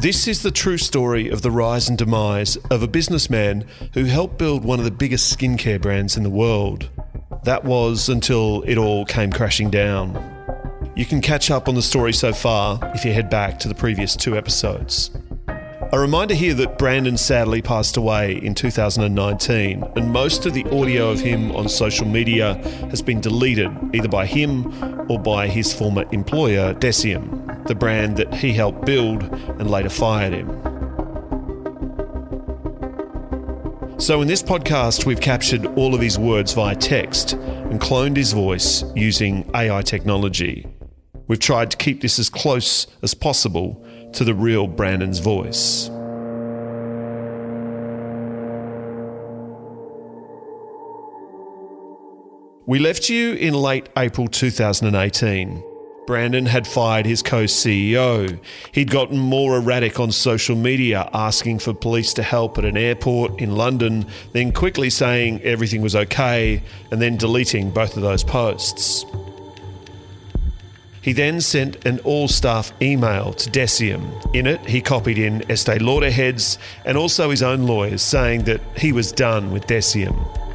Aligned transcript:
This 0.00 0.26
is 0.26 0.42
the 0.42 0.50
true 0.50 0.78
story 0.78 1.28
of 1.28 1.42
the 1.42 1.50
rise 1.50 1.90
and 1.90 1.98
demise 1.98 2.56
of 2.70 2.82
a 2.82 2.88
businessman 2.88 3.66
who 3.92 4.04
helped 4.04 4.38
build 4.38 4.64
one 4.64 4.78
of 4.78 4.86
the 4.86 4.90
biggest 4.90 5.38
skincare 5.38 5.78
brands 5.78 6.16
in 6.16 6.22
the 6.22 6.30
world. 6.30 6.88
That 7.44 7.64
was 7.64 8.08
until 8.08 8.62
it 8.62 8.78
all 8.78 9.04
came 9.04 9.30
crashing 9.30 9.68
down. 9.68 10.16
You 10.96 11.04
can 11.04 11.20
catch 11.20 11.50
up 11.50 11.68
on 11.68 11.74
the 11.74 11.82
story 11.82 12.14
so 12.14 12.32
far 12.32 12.80
if 12.94 13.04
you 13.04 13.12
head 13.12 13.28
back 13.28 13.58
to 13.58 13.68
the 13.68 13.74
previous 13.74 14.16
two 14.16 14.38
episodes. 14.38 15.10
A 15.92 15.98
reminder 15.98 16.34
here 16.34 16.54
that 16.54 16.78
Brandon 16.78 17.18
sadly 17.18 17.60
passed 17.60 17.98
away 17.98 18.38
in 18.42 18.54
2019, 18.54 19.84
and 19.96 20.10
most 20.10 20.46
of 20.46 20.54
the 20.54 20.64
audio 20.70 21.10
of 21.10 21.20
him 21.20 21.54
on 21.54 21.68
social 21.68 22.06
media 22.06 22.54
has 22.88 23.02
been 23.02 23.20
deleted 23.20 23.70
either 23.92 24.08
by 24.08 24.24
him 24.24 25.10
or 25.10 25.18
by 25.18 25.46
his 25.46 25.74
former 25.74 26.06
employer, 26.10 26.72
Deciem, 26.72 27.39
the 27.70 27.74
brand 27.76 28.16
that 28.16 28.34
he 28.34 28.52
helped 28.52 28.84
build 28.84 29.22
and 29.22 29.70
later 29.70 29.88
fired 29.88 30.32
him. 30.32 30.48
So, 34.00 34.20
in 34.20 34.26
this 34.26 34.42
podcast, 34.42 35.06
we've 35.06 35.20
captured 35.20 35.64
all 35.78 35.94
of 35.94 36.00
his 36.00 36.18
words 36.18 36.52
via 36.52 36.74
text 36.74 37.34
and 37.34 37.80
cloned 37.80 38.16
his 38.16 38.32
voice 38.32 38.82
using 38.96 39.48
AI 39.54 39.82
technology. 39.82 40.66
We've 41.28 41.38
tried 41.38 41.70
to 41.70 41.76
keep 41.76 42.00
this 42.00 42.18
as 42.18 42.28
close 42.28 42.88
as 43.02 43.14
possible 43.14 43.86
to 44.14 44.24
the 44.24 44.34
real 44.34 44.66
Brandon's 44.66 45.20
voice. 45.20 45.88
We 52.66 52.80
left 52.80 53.08
you 53.08 53.34
in 53.34 53.54
late 53.54 53.88
April 53.96 54.26
2018. 54.26 55.69
Brandon 56.06 56.46
had 56.46 56.66
fired 56.66 57.06
his 57.06 57.22
co 57.22 57.44
CEO. 57.44 58.40
He'd 58.72 58.90
gotten 58.90 59.18
more 59.18 59.56
erratic 59.56 60.00
on 60.00 60.10
social 60.12 60.56
media, 60.56 61.08
asking 61.12 61.60
for 61.60 61.72
police 61.72 62.12
to 62.14 62.22
help 62.22 62.58
at 62.58 62.64
an 62.64 62.76
airport 62.76 63.40
in 63.40 63.56
London, 63.56 64.06
then 64.32 64.52
quickly 64.52 64.90
saying 64.90 65.40
everything 65.42 65.82
was 65.82 65.94
okay, 65.94 66.62
and 66.90 67.00
then 67.00 67.16
deleting 67.16 67.70
both 67.70 67.96
of 67.96 68.02
those 68.02 68.24
posts. 68.24 69.04
He 71.02 71.12
then 71.12 71.40
sent 71.40 71.86
an 71.86 71.98
all 72.00 72.28
staff 72.28 72.72
email 72.82 73.32
to 73.32 73.50
Deciem. 73.50 74.34
In 74.34 74.46
it, 74.46 74.60
he 74.66 74.82
copied 74.82 75.18
in 75.18 75.50
Estee 75.50 75.78
Lauder 75.78 76.10
heads 76.10 76.58
and 76.84 76.96
also 76.96 77.30
his 77.30 77.42
own 77.42 77.62
lawyers 77.62 78.02
saying 78.02 78.44
that 78.44 78.60
he 78.76 78.92
was 78.92 79.10
done 79.10 79.50
with 79.50 79.66
Deciem. 79.66 80.49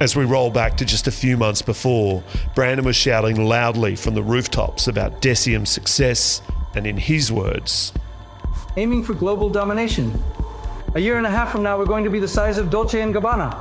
As 0.00 0.14
we 0.14 0.24
roll 0.24 0.50
back 0.50 0.76
to 0.76 0.84
just 0.84 1.08
a 1.08 1.10
few 1.10 1.36
months 1.36 1.60
before, 1.60 2.22
Brandon 2.54 2.84
was 2.84 2.94
shouting 2.94 3.44
loudly 3.44 3.96
from 3.96 4.14
the 4.14 4.22
rooftops 4.22 4.86
about 4.86 5.20
Deciem's 5.20 5.70
success, 5.70 6.40
and 6.76 6.86
in 6.86 6.96
his 6.96 7.32
words, 7.32 7.92
aiming 8.76 9.02
for 9.02 9.14
global 9.14 9.50
domination. 9.50 10.22
A 10.94 11.00
year 11.00 11.16
and 11.18 11.26
a 11.26 11.30
half 11.30 11.50
from 11.50 11.64
now, 11.64 11.76
we're 11.76 11.84
going 11.84 12.04
to 12.04 12.10
be 12.10 12.20
the 12.20 12.28
size 12.28 12.58
of 12.58 12.70
Dolce 12.70 13.00
and 13.00 13.12
Gabbana. 13.12 13.56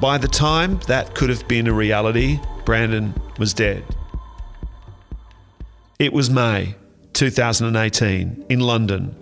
By 0.00 0.16
the 0.16 0.28
time 0.28 0.80
that 0.86 1.14
could 1.14 1.28
have 1.28 1.46
been 1.46 1.66
a 1.66 1.74
reality, 1.74 2.40
Brandon 2.64 3.12
was 3.38 3.52
dead. 3.52 3.84
It 5.98 6.14
was 6.14 6.30
May 6.30 6.74
2018 7.12 8.46
in 8.48 8.60
London. 8.60 9.14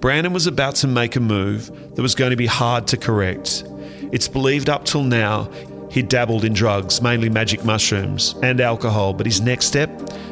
Brandon 0.00 0.32
was 0.32 0.46
about 0.46 0.76
to 0.76 0.86
make 0.86 1.16
a 1.16 1.20
move 1.20 1.66
that 1.94 2.02
was 2.02 2.14
going 2.14 2.30
to 2.30 2.36
be 2.36 2.46
hard 2.46 2.86
to 2.88 2.96
correct. 2.96 3.62
It's 4.10 4.28
believed 4.28 4.70
up 4.70 4.84
till 4.84 5.02
now 5.02 5.50
he'd 5.94 6.08
dabbled 6.08 6.44
in 6.44 6.52
drugs, 6.52 7.00
mainly 7.00 7.28
magic 7.28 7.64
mushrooms 7.64 8.34
and 8.42 8.60
alcohol, 8.60 9.14
but 9.14 9.26
his 9.26 9.40
next 9.40 9.66
step 9.66 9.88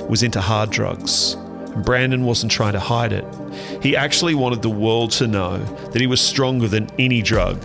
was 0.08 0.24
into 0.24 0.40
hard 0.40 0.70
drugs. 0.70 1.36
Brandon 1.84 2.24
wasn't 2.24 2.50
trying 2.50 2.72
to 2.72 2.80
hide 2.80 3.12
it. 3.12 3.24
He 3.80 3.96
actually 3.96 4.34
wanted 4.34 4.60
the 4.60 4.70
world 4.70 5.12
to 5.12 5.28
know 5.28 5.58
that 5.92 6.00
he 6.00 6.08
was 6.08 6.20
stronger 6.20 6.66
than 6.66 6.90
any 6.98 7.22
drug, 7.22 7.62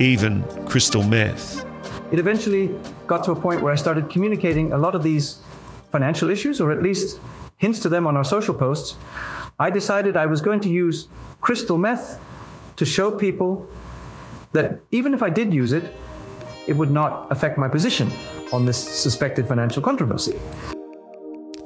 even 0.00 0.42
crystal 0.66 1.04
meth. 1.04 1.64
It 2.10 2.18
eventually 2.18 2.74
got 3.06 3.22
to 3.24 3.30
a 3.30 3.36
point 3.36 3.62
where 3.62 3.72
I 3.72 3.76
started 3.76 4.10
communicating 4.10 4.72
a 4.72 4.78
lot 4.78 4.96
of 4.96 5.04
these 5.04 5.38
financial 5.92 6.30
issues, 6.30 6.60
or 6.60 6.72
at 6.72 6.82
least 6.82 7.20
hints 7.58 7.78
to 7.80 7.88
them 7.88 8.08
on 8.08 8.16
our 8.16 8.24
social 8.24 8.54
posts, 8.54 8.96
I 9.58 9.70
decided 9.70 10.16
I 10.16 10.26
was 10.26 10.40
going 10.40 10.60
to 10.60 10.68
use 10.68 11.06
crystal 11.40 11.78
meth 11.78 12.20
to 12.74 12.84
show 12.84 13.12
people 13.12 13.68
that 14.52 14.80
even 14.90 15.14
if 15.14 15.22
I 15.22 15.30
did 15.30 15.54
use 15.54 15.72
it, 15.72 15.94
it 16.66 16.76
would 16.76 16.90
not 16.90 17.30
affect 17.30 17.58
my 17.58 17.68
position 17.68 18.10
on 18.52 18.64
this 18.64 18.76
suspected 18.76 19.46
financial 19.46 19.82
controversy. 19.82 20.38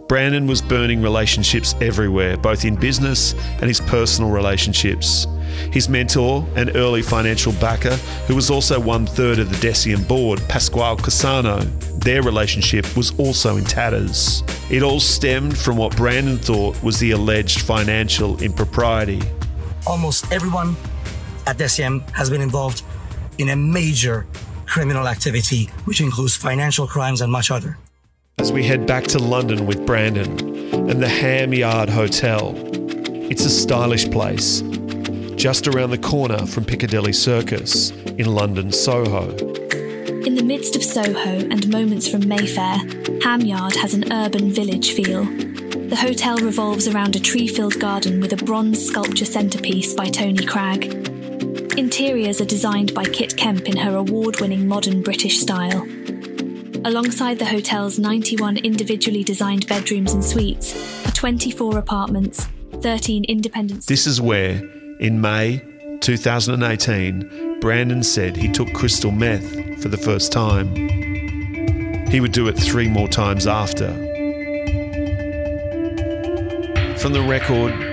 Brandon 0.08 0.48
was 0.48 0.60
burning 0.60 1.02
relationships 1.02 1.76
everywhere, 1.80 2.36
both 2.36 2.64
in 2.64 2.74
business 2.74 3.32
and 3.34 3.64
his 3.64 3.80
personal 3.80 4.32
relationships. 4.32 5.28
His 5.70 5.88
mentor 5.88 6.44
and 6.56 6.74
early 6.74 7.00
financial 7.00 7.52
backer, 7.54 7.94
who 8.26 8.34
was 8.34 8.50
also 8.50 8.80
one 8.80 9.06
third 9.06 9.38
of 9.38 9.50
the 9.50 9.56
Deciem 9.68 10.06
board, 10.08 10.40
Pasquale 10.48 10.96
Cassano, 10.96 11.60
their 12.00 12.22
relationship 12.22 12.96
was 12.96 13.16
also 13.20 13.56
in 13.56 13.64
tatters. 13.64 14.42
It 14.68 14.82
all 14.82 14.98
stemmed 14.98 15.56
from 15.56 15.76
what 15.76 15.96
Brandon 15.96 16.38
thought 16.38 16.82
was 16.82 16.98
the 16.98 17.12
alleged 17.12 17.60
financial 17.60 18.42
impropriety. 18.42 19.20
Almost 19.86 20.32
everyone 20.32 20.74
at 21.46 21.56
Deciem 21.56 22.08
has 22.10 22.30
been 22.30 22.40
involved 22.40 22.82
in 23.38 23.50
a 23.50 23.56
major 23.56 24.26
criminal 24.70 25.08
activity, 25.08 25.66
which 25.84 26.00
includes 26.00 26.36
financial 26.36 26.86
crimes 26.86 27.20
and 27.20 27.30
much 27.30 27.50
other. 27.50 27.76
As 28.38 28.52
we 28.52 28.64
head 28.64 28.86
back 28.86 29.04
to 29.08 29.18
London 29.18 29.66
with 29.66 29.84
Brandon 29.84 30.30
and 30.88 31.02
the 31.02 31.08
Ham 31.08 31.52
Yard 31.52 31.90
Hotel, 31.90 32.54
it's 33.30 33.44
a 33.44 33.50
stylish 33.50 34.08
place 34.10 34.62
just 35.34 35.66
around 35.66 35.90
the 35.90 35.98
corner 35.98 36.46
from 36.46 36.64
Piccadilly 36.64 37.12
Circus 37.12 37.90
in 37.90 38.26
London, 38.26 38.70
Soho. 38.70 39.34
In 40.26 40.34
the 40.34 40.42
midst 40.42 40.76
of 40.76 40.84
Soho 40.84 41.38
and 41.50 41.68
moments 41.68 42.08
from 42.08 42.28
Mayfair, 42.28 42.76
Ham 43.22 43.40
Yard 43.40 43.74
has 43.76 43.94
an 43.94 44.12
urban 44.12 44.52
village 44.52 44.92
feel. 44.92 45.24
The 45.24 45.96
hotel 45.96 46.36
revolves 46.38 46.86
around 46.86 47.16
a 47.16 47.20
tree 47.20 47.48
filled 47.48 47.80
garden 47.80 48.20
with 48.20 48.32
a 48.32 48.44
bronze 48.44 48.86
sculpture 48.86 49.24
centrepiece 49.24 49.94
by 49.94 50.08
Tony 50.08 50.44
Cragg. 50.46 50.99
Interiors 51.76 52.40
are 52.40 52.46
designed 52.46 52.94
by 52.94 53.04
Kit 53.04 53.36
Kemp 53.36 53.68
in 53.68 53.76
her 53.76 53.96
award 53.96 54.40
winning 54.40 54.66
modern 54.66 55.02
British 55.02 55.38
style. 55.38 55.86
Alongside 56.84 57.38
the 57.38 57.46
hotel's 57.46 57.98
91 57.98 58.58
individually 58.58 59.22
designed 59.22 59.66
bedrooms 59.68 60.12
and 60.12 60.24
suites 60.24 61.06
are 61.06 61.12
24 61.12 61.78
apartments, 61.78 62.48
13 62.80 63.24
independent. 63.24 63.86
This 63.86 64.06
is 64.06 64.20
where, 64.20 64.56
in 64.98 65.20
May 65.20 65.62
2018, 66.00 67.60
Brandon 67.60 68.02
said 68.02 68.36
he 68.36 68.50
took 68.50 68.72
crystal 68.72 69.12
meth 69.12 69.80
for 69.80 69.88
the 69.88 69.96
first 69.96 70.32
time. 70.32 70.74
He 72.08 72.20
would 72.20 72.32
do 72.32 72.48
it 72.48 72.58
three 72.58 72.88
more 72.88 73.08
times 73.08 73.46
after. 73.46 73.88
From 76.98 77.12
the 77.12 77.22
record, 77.22 77.89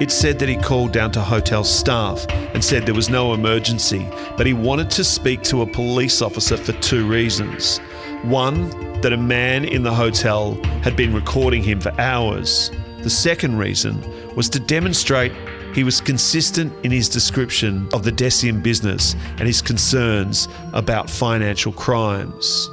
it 0.00 0.10
said 0.10 0.38
that 0.38 0.48
he 0.48 0.56
called 0.56 0.92
down 0.92 1.10
to 1.12 1.20
hotel 1.20 1.64
staff 1.64 2.26
and 2.28 2.62
said 2.62 2.84
there 2.84 2.94
was 2.94 3.08
no 3.08 3.32
emergency, 3.32 4.06
but 4.36 4.46
he 4.46 4.52
wanted 4.52 4.90
to 4.90 5.02
speak 5.02 5.42
to 5.42 5.62
a 5.62 5.66
police 5.66 6.20
officer 6.20 6.56
for 6.56 6.72
two 6.74 7.06
reasons. 7.08 7.78
One, 8.22 8.68
that 9.00 9.12
a 9.12 9.16
man 9.16 9.64
in 9.64 9.82
the 9.82 9.94
hotel 9.94 10.54
had 10.82 10.96
been 10.96 11.14
recording 11.14 11.62
him 11.62 11.80
for 11.80 11.92
hours. 12.00 12.70
The 13.02 13.10
second 13.10 13.56
reason 13.56 14.02
was 14.34 14.48
to 14.50 14.60
demonstrate 14.60 15.32
he 15.74 15.84
was 15.84 16.00
consistent 16.00 16.72
in 16.84 16.90
his 16.90 17.08
description 17.08 17.88
of 17.92 18.02
the 18.02 18.10
Deciem 18.10 18.62
business 18.62 19.14
and 19.38 19.42
his 19.42 19.60
concerns 19.60 20.48
about 20.72 21.08
financial 21.08 21.72
crimes. 21.72 22.70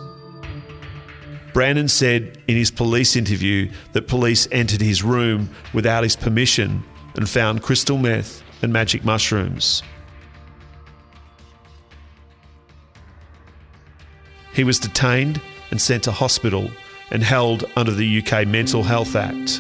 Brandon 1.54 1.88
said 1.88 2.40
in 2.48 2.56
his 2.56 2.72
police 2.72 3.16
interview 3.16 3.70
that 3.92 4.08
police 4.08 4.48
entered 4.52 4.82
his 4.82 5.04
room 5.04 5.50
without 5.74 6.04
his 6.04 6.16
permission 6.16 6.84
and 7.16 7.30
found 7.30 7.62
crystal 7.62 7.98
meth 7.98 8.42
and 8.62 8.72
magic 8.72 9.04
mushrooms. 9.04 9.84
He 14.54 14.64
was 14.64 14.80
detained 14.80 15.42
and 15.72 15.82
sent 15.82 16.04
to 16.04 16.12
hospital 16.12 16.70
and 17.12 17.24
held 17.24 17.66
under 17.76 17.92
the 17.92 18.22
UK 18.22 18.48
Mental 18.48 18.84
Health 18.84 19.16
Act. 19.16 19.60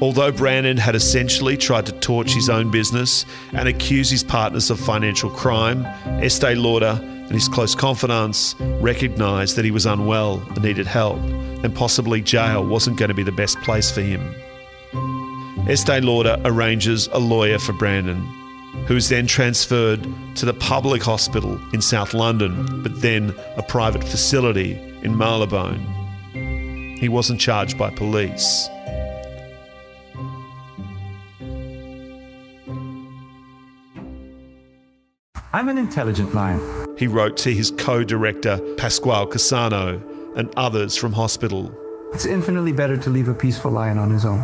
Although 0.00 0.32
Brandon 0.32 0.76
had 0.76 0.96
essentially 0.96 1.56
tried 1.56 1.86
to 1.86 1.92
torch 1.92 2.32
his 2.32 2.48
own 2.48 2.72
business 2.72 3.24
and 3.52 3.68
accuse 3.68 4.10
his 4.10 4.24
partners 4.24 4.68
of 4.68 4.80
financial 4.80 5.30
crime, 5.30 5.84
Estee 6.20 6.56
Lauder 6.56 7.00
and 7.22 7.32
his 7.32 7.48
close 7.48 7.74
confidants 7.74 8.54
recognised 8.80 9.56
that 9.56 9.64
he 9.64 9.70
was 9.70 9.86
unwell 9.86 10.40
and 10.50 10.62
needed 10.62 10.86
help, 10.86 11.18
and 11.18 11.74
possibly 11.74 12.20
jail 12.20 12.64
wasn't 12.64 12.98
going 12.98 13.08
to 13.08 13.14
be 13.14 13.22
the 13.22 13.32
best 13.32 13.58
place 13.62 13.90
for 13.90 14.02
him. 14.02 14.34
Estee 15.68 16.00
Lauder 16.00 16.36
arranges 16.44 17.08
a 17.12 17.18
lawyer 17.18 17.58
for 17.58 17.72
Brandon, 17.72 18.20
who 18.86 18.96
is 18.96 19.08
then 19.08 19.26
transferred 19.26 20.02
to 20.34 20.44
the 20.44 20.54
public 20.54 21.02
hospital 21.02 21.60
in 21.72 21.80
South 21.80 22.14
London, 22.14 22.82
but 22.82 23.00
then 23.00 23.34
a 23.56 23.62
private 23.62 24.02
facility 24.02 24.72
in 25.02 25.16
Marylebone. 25.16 25.78
He 26.98 27.08
wasn't 27.08 27.40
charged 27.40 27.78
by 27.78 27.90
police. 27.90 28.68
I'm 35.54 35.68
an 35.68 35.76
intelligent 35.76 36.34
lion. 36.34 36.86
He 36.96 37.06
wrote 37.06 37.36
to 37.38 37.52
his 37.52 37.70
co 37.72 38.02
director, 38.04 38.58
Pasquale 38.78 39.26
Cassano, 39.26 40.00
and 40.34 40.50
others 40.56 40.96
from 40.96 41.12
hospital. 41.12 41.70
It's 42.14 42.24
infinitely 42.24 42.72
better 42.72 42.96
to 42.96 43.10
leave 43.10 43.28
a 43.28 43.34
peaceful 43.34 43.70
lion 43.70 43.98
on 43.98 44.10
his 44.10 44.24
own. 44.24 44.40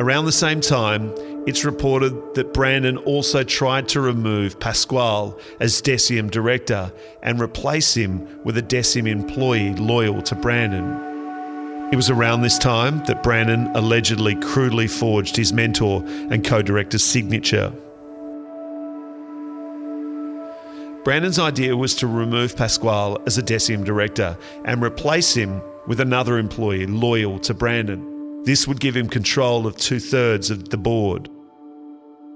Around 0.00 0.24
the 0.24 0.32
same 0.32 0.62
time, 0.62 1.12
it's 1.46 1.64
reported 1.64 2.34
that 2.36 2.54
Brandon 2.54 2.96
also 2.98 3.44
tried 3.44 3.86
to 3.88 4.00
remove 4.00 4.58
Pasquale 4.58 5.34
as 5.60 5.82
Deciem 5.82 6.30
director 6.30 6.90
and 7.22 7.38
replace 7.38 7.94
him 7.94 8.42
with 8.44 8.56
a 8.56 8.62
Deciem 8.62 9.06
employee 9.06 9.74
loyal 9.74 10.22
to 10.22 10.34
Brandon. 10.34 11.92
It 11.92 11.96
was 11.96 12.08
around 12.08 12.40
this 12.40 12.58
time 12.58 13.04
that 13.04 13.22
Brandon 13.22 13.66
allegedly 13.76 14.36
crudely 14.36 14.88
forged 14.88 15.36
his 15.36 15.52
mentor 15.52 16.02
and 16.30 16.42
co 16.42 16.62
director's 16.62 17.04
signature. 17.04 17.74
Brandon's 21.04 21.38
idea 21.38 21.76
was 21.76 21.94
to 21.96 22.06
remove 22.06 22.56
Pasquale 22.56 23.18
as 23.26 23.36
a 23.36 23.42
Deciem 23.42 23.84
director 23.84 24.38
and 24.64 24.82
replace 24.82 25.34
him 25.34 25.60
with 25.86 26.00
another 26.00 26.38
employee 26.38 26.86
loyal 26.86 27.38
to 27.40 27.52
Brandon. 27.52 28.42
This 28.44 28.66
would 28.66 28.80
give 28.80 28.96
him 28.96 29.10
control 29.10 29.66
of 29.66 29.76
two 29.76 30.00
thirds 30.00 30.50
of 30.50 30.70
the 30.70 30.78
board. 30.78 31.28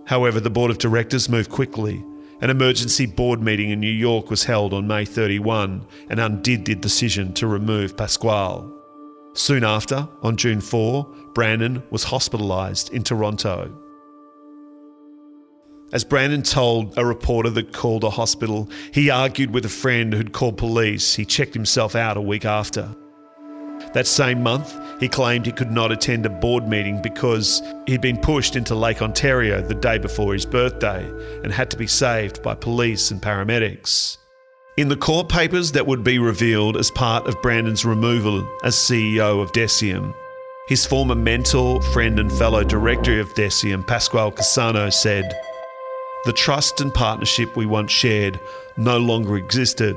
However, 0.05 0.38
the 0.38 0.50
board 0.50 0.70
of 0.70 0.76
directors 0.76 1.31
moved 1.31 1.50
quickly. 1.50 2.05
An 2.43 2.50
emergency 2.50 3.06
board 3.06 3.41
meeting 3.43 3.70
in 3.70 3.81
New 3.81 3.88
York 3.88 4.29
was 4.29 4.44
held 4.44 4.75
on 4.75 4.87
May 4.87 5.06
31 5.06 5.87
and 6.11 6.21
undid 6.21 6.67
the 6.67 6.75
decision 6.75 7.32
to 7.35 7.47
remove 7.47 7.97
Pasquale. 7.97 8.71
Soon 9.32 9.64
after, 9.64 10.06
on 10.23 10.37
June 10.37 10.61
4, 10.61 11.05
Brandon 11.32 11.82
was 11.91 12.05
hospitalised 12.05 12.91
in 12.91 13.03
Toronto. 13.03 13.73
As 15.90 16.05
Brandon 16.05 16.43
told 16.43 16.99
a 16.99 17.05
reporter 17.05 17.49
that 17.50 17.73
called 17.73 18.05
a 18.05 18.11
hospital, 18.11 18.69
he 18.93 19.08
argued 19.08 19.52
with 19.52 19.64
a 19.64 19.70
friend 19.70 20.12
who'd 20.12 20.32
called 20.32 20.58
police. 20.58 21.14
He 21.14 21.25
checked 21.25 21.55
himself 21.55 21.94
out 21.94 22.19
a 22.19 22.20
week 22.20 22.44
after. 22.44 22.94
That 23.94 24.06
same 24.06 24.43
month, 24.43 24.79
he 25.00 25.08
claimed 25.08 25.46
he 25.46 25.52
could 25.52 25.70
not 25.70 25.90
attend 25.90 26.26
a 26.26 26.31
board 26.31 26.69
meeting 26.69 27.00
because 27.00 27.62
he'd 27.87 28.02
been 28.02 28.19
pushed 28.19 28.55
into 28.55 28.75
Lake 28.75 29.00
Ontario 29.00 29.62
the 29.62 29.75
day 29.75 29.96
before 29.96 30.35
his 30.35 30.44
birthday 30.44 31.08
and 31.43 31.50
had 31.50 31.70
to 31.70 31.79
be 31.79 31.87
saved 31.87 32.43
by 32.43 32.55
police 32.55 33.11
and 33.11 33.23
paramedics. 33.23 34.19
In 34.76 34.88
the 34.88 34.96
court 34.96 35.31
papers 35.31 35.73
that 35.73 35.87
would 35.87 36.05
be 36.05 36.19
revealed 36.19 36.76
as 36.76 36.90
part 36.90 37.26
of 37.26 37.40
Brandon's 37.40 37.87
removal 37.87 38.46
as 38.62 38.76
CEO 38.76 39.40
of 39.40 39.52
Deciem, 39.52 40.14
his 40.69 40.85
former 40.85 41.14
mentor, 41.14 41.81
friend, 41.81 42.19
and 42.19 42.31
fellow 42.31 42.62
director 42.62 43.19
of 43.20 43.32
Deciem, 43.35 43.87
Pasquale 43.87 44.32
Cassano, 44.32 44.93
said, 44.93 45.35
the 46.25 46.32
trust 46.32 46.81
and 46.81 46.93
partnership 46.93 47.56
we 47.56 47.67
once 47.67 47.93
shared 47.93 48.41
no 48.76 48.99
longer 48.99 49.37
existed. 49.37 49.97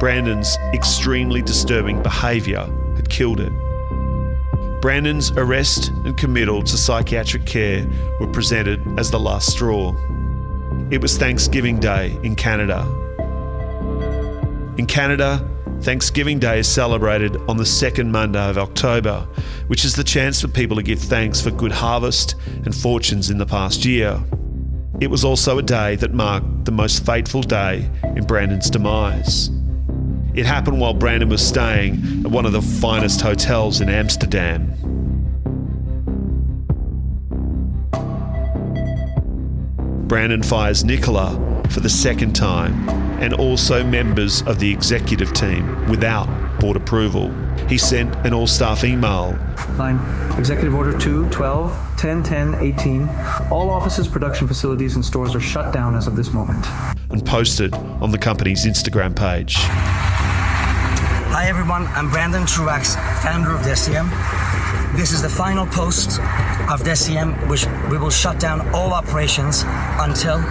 Brandon's 0.00 0.56
extremely 0.72 1.42
disturbing 1.42 2.02
behaviour 2.02 2.68
had 2.96 3.10
killed 3.10 3.40
it. 3.40 3.52
Brandon's 4.80 5.32
arrest 5.32 5.88
and 6.04 6.16
committal 6.16 6.62
to 6.62 6.76
psychiatric 6.76 7.46
care 7.46 7.84
were 8.20 8.28
presented 8.28 8.80
as 8.98 9.10
the 9.10 9.18
last 9.18 9.50
straw. 9.50 9.92
It 10.90 11.02
was 11.02 11.18
Thanksgiving 11.18 11.80
Day 11.80 12.16
in 12.22 12.36
Canada. 12.36 12.86
In 14.78 14.86
Canada, 14.86 15.44
Thanksgiving 15.80 16.38
Day 16.38 16.60
is 16.60 16.68
celebrated 16.68 17.36
on 17.48 17.56
the 17.56 17.66
second 17.66 18.12
Monday 18.12 18.48
of 18.48 18.56
October, 18.56 19.26
which 19.66 19.84
is 19.84 19.96
the 19.96 20.04
chance 20.04 20.40
for 20.40 20.48
people 20.48 20.76
to 20.76 20.82
give 20.82 21.00
thanks 21.00 21.40
for 21.40 21.50
good 21.50 21.72
harvest 21.72 22.36
and 22.64 22.74
fortunes 22.74 23.30
in 23.30 23.38
the 23.38 23.46
past 23.46 23.84
year. 23.84 24.20
It 25.00 25.10
was 25.10 25.24
also 25.24 25.58
a 25.58 25.62
day 25.62 25.94
that 25.96 26.12
marked 26.12 26.64
the 26.64 26.72
most 26.72 27.06
fateful 27.06 27.42
day 27.42 27.88
in 28.16 28.24
Brandon's 28.24 28.68
demise. 28.68 29.48
It 30.34 30.44
happened 30.44 30.80
while 30.80 30.92
Brandon 30.92 31.28
was 31.28 31.46
staying 31.46 32.24
at 32.24 32.30
one 32.32 32.44
of 32.44 32.52
the 32.52 32.62
finest 32.62 33.20
hotels 33.20 33.80
in 33.80 33.88
Amsterdam. 33.88 34.72
Brandon 40.08 40.42
fires 40.42 40.84
Nicola 40.84 41.62
for 41.70 41.80
the 41.80 41.88
second 41.88 42.34
time 42.34 42.88
and 43.20 43.34
also 43.34 43.84
members 43.84 44.42
of 44.42 44.58
the 44.58 44.72
executive 44.72 45.32
team 45.32 45.88
without 45.88 46.28
board 46.58 46.76
approval. 46.76 47.30
He 47.68 47.78
sent 47.78 48.14
an 48.26 48.32
all 48.32 48.46
staff 48.46 48.84
email. 48.84 49.38
Line 49.76 49.98
Executive 50.38 50.74
Order 50.74 50.98
2, 50.98 51.28
12, 51.30 51.94
10, 51.96 52.22
10, 52.22 52.54
18. 52.56 53.08
All 53.50 53.70
offices, 53.70 54.08
production 54.08 54.46
facilities, 54.48 54.94
and 54.94 55.04
stores 55.04 55.34
are 55.34 55.40
shut 55.40 55.72
down 55.72 55.94
as 55.94 56.06
of 56.06 56.16
this 56.16 56.32
moment. 56.32 56.66
And 57.10 57.24
posted 57.24 57.74
on 57.74 58.10
the 58.10 58.18
company's 58.18 58.66
Instagram 58.66 59.14
page. 59.16 59.56
Hi 61.30 61.46
everyone, 61.48 61.86
I'm 61.88 62.10
Brandon 62.10 62.46
Truaxe, 62.46 62.96
founder 63.22 63.54
of 63.54 63.60
Deciem. 63.60 64.08
This 64.96 65.12
is 65.12 65.22
the 65.22 65.28
final 65.28 65.66
post 65.66 66.18
of 66.70 66.80
Deciem, 66.80 67.48
which 67.48 67.66
we 67.90 67.98
will 67.98 68.10
shut 68.10 68.40
down 68.40 68.66
all 68.74 68.92
operations 68.92 69.62
until 70.00 70.42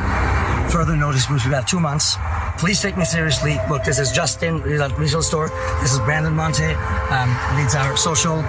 further 0.70 0.96
notice, 0.96 1.30
which 1.30 1.46
we 1.46 1.52
have 1.52 1.66
two 1.66 1.80
months. 1.80 2.16
Please 2.58 2.82
take 2.82 2.98
me 2.98 3.06
seriously. 3.06 3.56
Look, 3.70 3.84
this 3.84 4.00
is 4.00 4.12
Justin, 4.12 4.62
retail 4.64 5.22
store. 5.22 5.50
This 5.80 5.94
is 5.94 6.00
Brandon 6.00 6.34
Monte, 6.34 6.64
um, 6.66 7.30
leads 7.56 7.76
our 7.76 7.96
social. 7.96 8.40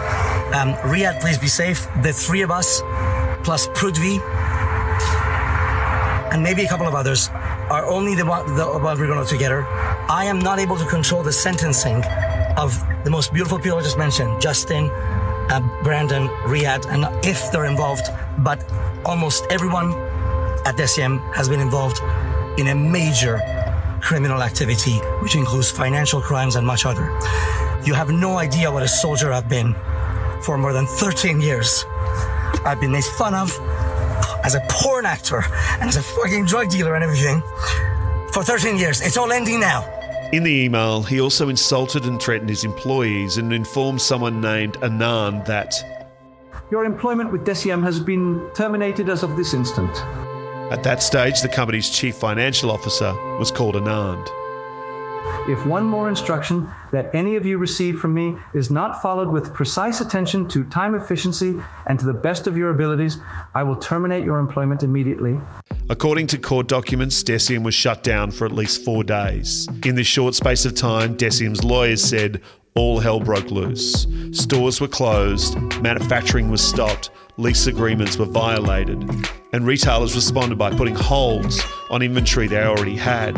Um, 0.55 0.73
Riyadh, 0.89 1.21
please 1.21 1.37
be 1.37 1.47
safe. 1.47 1.87
The 2.03 2.15
three 2.15 2.41
of 2.41 2.51
us, 2.51 2.81
plus 3.45 3.69
Prudvi, 3.69 4.19
and 6.33 6.43
maybe 6.43 6.63
a 6.63 6.69
couple 6.69 6.89
of 6.89 6.95
others, 6.95 7.29
are 7.69 7.85
only 7.85 8.15
the 8.15 8.25
one, 8.25 8.57
the 8.57 8.65
one 8.67 8.99
we're 8.99 9.09
going 9.09 9.23
to 9.23 9.31
together. 9.31 9.67
I 10.09 10.25
am 10.25 10.39
not 10.39 10.59
able 10.59 10.79
to 10.79 10.87
control 10.87 11.23
the 11.23 11.33
sentencing 11.33 12.03
of 12.57 12.83
the 13.05 13.11
most 13.11 13.35
beautiful 13.35 13.59
people 13.59 13.77
I 13.77 13.83
just 13.83 13.99
mentioned, 13.99 14.41
Justin, 14.41 14.89
uh, 14.91 15.61
Brandon, 15.83 16.29
Riyadh, 16.47 16.87
and 16.87 17.05
if 17.27 17.53
they're 17.53 17.67
involved, 17.67 18.07
but 18.39 18.65
almost 19.05 19.45
everyone 19.51 19.93
at 20.65 20.77
Deciem 20.77 21.21
has 21.35 21.47
been 21.47 21.61
involved 21.61 22.01
in 22.59 22.69
a 22.69 22.75
major 22.75 23.39
criminal 24.01 24.43
activity, 24.43 24.97
which 25.23 25.35
includes 25.35 25.71
financial 25.71 26.21
crimes 26.21 26.57
and 26.57 26.67
much 26.67 26.87
other. 26.87 27.07
You 27.85 27.95
have 27.95 28.11
no 28.11 28.39
idea 28.39 28.71
what 28.71 28.83
a 28.83 28.89
soldier 28.89 29.33
I've 29.33 29.49
been 29.49 29.75
for 30.43 30.59
more 30.59 30.73
than 30.73 30.87
13 30.87 31.41
years. 31.41 31.85
I've 32.65 32.81
been 32.81 32.93
made 32.93 33.05
fun 33.05 33.35
of 33.35 33.51
as 34.45 34.55
a 34.55 34.61
porn 34.69 35.07
actor 35.07 35.43
and 35.81 35.89
as 35.89 35.97
a 35.97 36.03
fucking 36.03 36.47
drug 36.47 36.71
dealer 36.71 36.95
and 36.95 37.05
everything 37.05 37.43
for 38.33 38.43
13 38.43 38.77
years. 38.77 39.01
It's 39.01 39.17
all 39.17 39.33
ending 39.33 39.61
now. 39.61 39.83
In 40.33 40.43
the 40.43 40.53
email, 40.53 41.03
he 41.03 41.21
also 41.21 41.49
insulted 41.49 42.05
and 42.05 42.21
threatened 42.21 42.51
his 42.51 42.65
employees 42.65 43.39
and 43.39 43.53
informed 43.53 44.01
someone 44.03 44.41
named 44.41 44.75
Anand 44.81 45.47
that 45.47 45.75
Your 46.71 46.85
employment 46.85 47.33
with 47.33 47.47
Deciem 47.47 47.83
has 47.83 47.99
been 47.99 48.51
terminated 48.55 49.09
as 49.09 49.23
of 49.23 49.37
this 49.37 49.55
instant. 49.55 49.91
At 50.71 50.83
that 50.83 51.03
stage, 51.03 51.41
the 51.41 51.49
company's 51.49 51.89
chief 51.89 52.17
financial 52.17 52.71
officer 52.71 53.15
was 53.39 53.51
called 53.51 53.75
Anand. 53.75 54.29
If 55.49 55.65
one 55.65 55.85
more 55.85 56.11
instruction 56.11 56.69
that 56.93 57.15
any 57.15 57.37
of 57.37 57.47
you 57.47 57.57
receive 57.57 57.99
from 57.99 58.13
me 58.13 58.37
is 58.53 58.71
not 58.71 59.01
followed 59.01 59.29
with 59.29 59.55
precise 59.55 60.03
attention 60.03 60.47
to 60.49 60.65
time 60.65 60.95
efficiency 60.95 61.59
and 61.87 61.99
to 61.99 62.05
the 62.05 62.13
best 62.13 62.47
of 62.47 62.59
your 62.59 62.69
abilities, 62.69 63.17
I 63.55 63.63
will 63.63 63.77
terminate 63.77 64.27
your 64.27 64.39
employment 64.39 64.83
immediately. 64.83 65.41
According 65.89 66.27
to 66.29 66.39
court 66.39 66.69
documents, 66.69 67.23
Deciem 67.23 67.65
was 67.65 67.75
shut 67.75 68.03
down 68.03 68.31
for 68.31 68.45
at 68.45 68.53
least 68.53 68.85
four 68.85 69.03
days. 69.05 69.69
In 69.87 69.95
this 69.95 70.07
short 70.07 70.35
space 70.35 70.67
of 70.67 70.75
time, 70.75 71.17
Deciem's 71.17 71.65
lawyers 71.65 72.05
said 72.05 72.43
all 72.75 73.01
hell 73.01 73.21
broke 73.21 73.51
loose. 73.51 74.07
Stores 74.33 74.83
were 74.83 74.89
closed, 74.89 75.57
manufacturing 75.81 76.51
was 76.51 76.61
stopped, 76.61 77.09
lease 77.39 77.69
agreements 77.69 78.17
were 78.19 78.27
violated, 78.27 79.09
and 79.53 79.65
retailers 79.65 80.15
responded 80.17 80.59
by 80.59 80.71
putting 80.71 80.95
holds 80.95 81.63
on 81.89 82.03
inventory 82.03 82.49
they 82.49 82.63
already 82.65 82.97
had. 82.97 83.37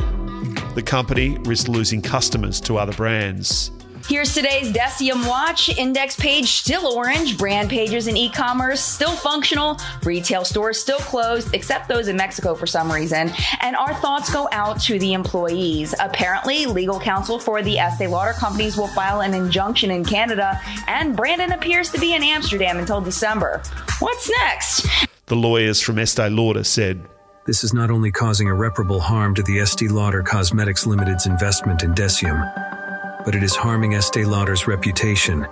The 0.75 0.83
company 0.83 1.37
risked 1.41 1.69
losing 1.69 2.01
customers 2.01 2.61
to 2.63 2.79
other 2.79 2.95
brands. 2.95 3.71
Here's 4.11 4.35
today's 4.35 4.73
Deciem 4.73 5.25
Watch. 5.29 5.69
Index 5.79 6.17
page 6.17 6.49
still 6.49 6.85
orange. 6.95 7.39
Brand 7.39 7.71
pages 7.71 8.09
in 8.09 8.17
e 8.17 8.29
commerce 8.29 8.81
still 8.83 9.13
functional. 9.13 9.79
Retail 10.03 10.45
stores 10.45 10.81
still 10.81 10.99
closed, 10.99 11.55
except 11.55 11.89
those 11.89 12.09
in 12.09 12.17
Mexico 12.17 12.57
for 12.57 12.67
some 12.67 12.91
reason. 12.91 13.31
And 13.61 13.77
our 13.77 13.95
thoughts 13.95 14.29
go 14.33 14.49
out 14.51 14.81
to 14.81 14.99
the 14.99 15.13
employees. 15.13 15.95
Apparently, 16.01 16.67
legal 16.67 16.99
counsel 16.99 17.39
for 17.39 17.63
the 17.63 17.79
Estee 17.79 18.09
Lauder 18.09 18.33
companies 18.33 18.77
will 18.77 18.89
file 18.89 19.21
an 19.21 19.33
injunction 19.33 19.93
in 19.93 20.05
Canada, 20.05 20.61
and 20.89 21.15
Brandon 21.17 21.53
appears 21.53 21.89
to 21.91 22.01
be 22.01 22.13
in 22.13 22.25
Amsterdam 22.25 22.79
until 22.79 23.01
December. 23.01 23.63
What's 24.01 24.29
next? 24.29 24.89
The 25.27 25.37
lawyers 25.37 25.81
from 25.81 26.01
Estee 26.01 26.31
Lauder 26.31 26.65
said, 26.65 27.01
this 27.47 27.63
is 27.63 27.73
not 27.73 27.93
only 27.93 28.11
causing 28.11 28.49
irreparable 28.49 28.99
harm 28.99 29.37
to 29.37 29.43
the 29.45 29.61
Estee 29.61 29.87
Lauder 29.87 30.25
Cosmetics 30.25 30.85
Limited's 30.85 31.27
investment 31.27 31.85
in 31.85 31.95
Deciem, 31.95 32.80
but 33.25 33.35
it 33.35 33.43
is 33.43 33.55
harming 33.55 33.95
Estee 33.95 34.25
Lauder's 34.25 34.67
reputation 34.67 35.47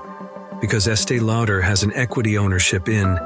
because 0.60 0.88
Estee 0.88 1.20
Lauder 1.20 1.60
has 1.60 1.82
an 1.82 1.92
equity 1.94 2.38
ownership 2.38 2.88
in 2.88 3.16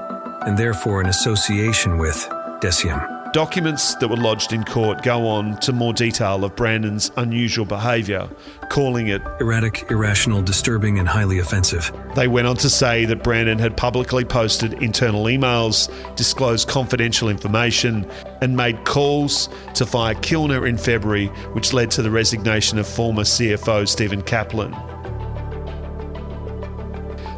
and 0.43 0.59
therefore 0.59 1.01
an 1.01 1.09
association 1.09 1.99
with 1.99 2.17
Deciem. 2.61 3.22
Documents 3.33 3.95
that 3.95 4.09
were 4.09 4.17
lodged 4.17 4.53
in 4.53 4.63
court 4.63 5.03
go 5.03 5.27
on 5.27 5.59
to 5.61 5.73
more 5.73 5.95
detail 5.95 6.45
of 6.45 6.55
Brandon's 6.55 7.11
unusual 7.17 7.65
behaviour, 7.65 8.29
calling 8.69 9.09
it 9.09 9.23
erratic, 9.41 9.91
irrational, 9.91 10.43
disturbing, 10.43 10.99
and 10.99 11.09
highly 11.09 11.39
offensive. 11.39 11.91
They 12.15 12.29
went 12.29 12.47
on 12.47 12.57
to 12.57 12.69
say 12.69 13.07
that 13.07 13.25
Brandon 13.25 13.59
had 13.59 13.75
publicly 13.75 14.27
posted 14.27 14.75
internal 14.83 15.25
emails, 15.25 15.89
disclosed 16.15 16.69
confidential 16.69 17.31
information, 17.31 18.05
and 18.43 18.55
made 18.55 18.85
calls 18.85 19.49
to 19.77 19.87
fire 19.87 20.15
Kilner 20.17 20.69
in 20.69 20.77
February, 20.77 21.29
which 21.55 21.73
led 21.73 21.91
to 21.93 22.03
the 22.03 22.11
resignation 22.11 22.79
of 22.79 22.87
former 22.87 23.23
CFO 23.23 23.89
Stephen 23.89 24.21
Kaplan. 24.21 24.75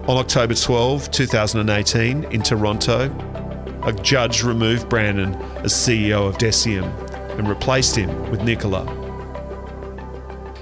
On 0.06 0.16
October 0.16 0.54
12, 0.54 1.12
2018, 1.12 2.24
in 2.24 2.42
Toronto, 2.42 3.33
a 3.86 3.92
judge 3.92 4.42
removed 4.42 4.88
Brandon 4.88 5.34
as 5.64 5.72
CEO 5.72 6.26
of 6.26 6.38
Deciem 6.38 6.84
and 7.38 7.48
replaced 7.48 7.96
him 7.96 8.30
with 8.30 8.42
Nicola. 8.42 8.84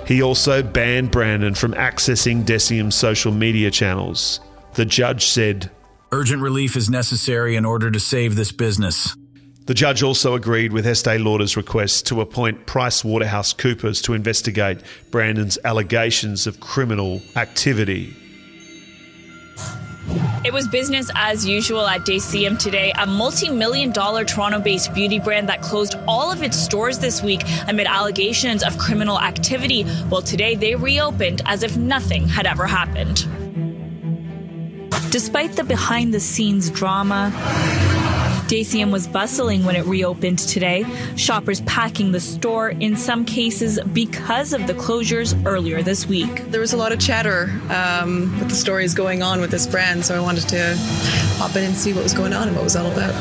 He 0.07 0.23
also 0.23 0.63
banned 0.63 1.11
Brandon 1.11 1.55
from 1.55 1.73
accessing 1.75 2.45
Deciem's 2.45 2.95
social 2.97 3.33
media 3.33 3.71
channels. 3.71 4.41
The 4.75 4.85
judge 4.85 5.27
said, 5.27 5.71
Urgent 6.11 6.43
relief 6.43 6.77
is 6.77 6.91
necessary 6.91 7.57
in 7.57 7.65
order 7.65 7.91
to 7.91 8.01
save 8.01 8.35
this 8.35 8.53
business. 8.53 9.17
The 9.67 9.75
judge 9.75 10.03
also 10.03 10.35
agreed 10.35 10.73
with 10.73 10.87
Estee 10.87 11.19
Lauder's 11.19 11.57
request 11.57 12.07
to 12.09 12.21
appoint 12.21 12.67
Price 12.67 13.05
Waterhouse 13.05 13.53
Coopers 13.53 14.03
to 14.03 14.13
investigate 14.13 14.81
Brandon's 15.13 15.57
allegations 15.65 16.49
of 16.49 16.59
criminal 16.59 17.23
activity. 17.37 18.17
It 20.45 20.53
was 20.53 20.67
business 20.67 21.09
as 21.15 21.47
usual 21.47 21.87
at 21.87 22.01
Deciem 22.01 22.59
today, 22.59 22.93
a 22.99 23.07
multi 23.07 23.49
million 23.49 23.93
dollar 23.93 24.25
Toronto 24.25 24.59
based 24.59 24.93
beauty 24.93 25.21
brand 25.21 25.49
that 25.49 25.63
closed 25.63 25.95
all 26.09 26.33
of 26.33 26.43
its 26.43 26.59
stores 26.59 26.99
this 26.99 27.23
week 27.23 27.43
amid 27.69 27.87
allegations 27.87 28.65
of 28.65 28.77
criminal 28.77 29.21
activity. 29.21 29.87
Well, 30.11 30.21
today 30.21 30.57
they 30.57 30.75
reopened 30.75 31.43
as 31.47 31.63
if 31.63 31.77
nothing 31.77 32.29
had 32.29 32.47
ever 32.47 32.67
happened. 32.67 33.25
Despite 35.13 35.53
the 35.53 35.63
behind 35.63 36.13
the 36.13 36.19
scenes 36.19 36.71
drama, 36.71 37.31
Deciem 38.53 38.93
was 38.93 39.07
bustling 39.07 39.65
when 39.65 39.77
it 39.77 39.87
reopened 39.87 40.39
today, 40.39 40.85
shoppers 41.17 41.63
packing 41.63 42.13
the 42.13 42.21
store, 42.21 42.69
in 42.69 42.99
some 42.99 43.25
cases 43.25 43.81
because 43.95 44.53
of 44.53 44.67
the 44.67 44.75
closures 44.75 45.35
earlier 45.47 45.83
this 45.83 46.07
week. 46.07 46.45
There 46.51 46.61
was 46.61 46.75
a 46.75 46.77
lot 46.77 46.93
of 46.93 47.01
chatter 47.01 47.51
um, 47.71 48.39
with 48.39 48.51
the 48.51 48.55
stories 48.55 48.93
going 48.93 49.23
on 49.23 49.41
with 49.41 49.51
this 49.51 49.67
brand, 49.67 50.05
so 50.05 50.15
I 50.15 50.21
wanted 50.21 50.51
to 50.51 50.79
pop 51.39 51.57
in 51.57 51.65
and 51.65 51.75
see 51.75 51.95
what 51.95 52.03
was 52.03 52.13
going 52.13 52.35
on 52.35 52.47
and 52.47 52.55
what 52.55 52.63
was 52.63 52.77
all 52.77 52.93
about. 52.93 53.15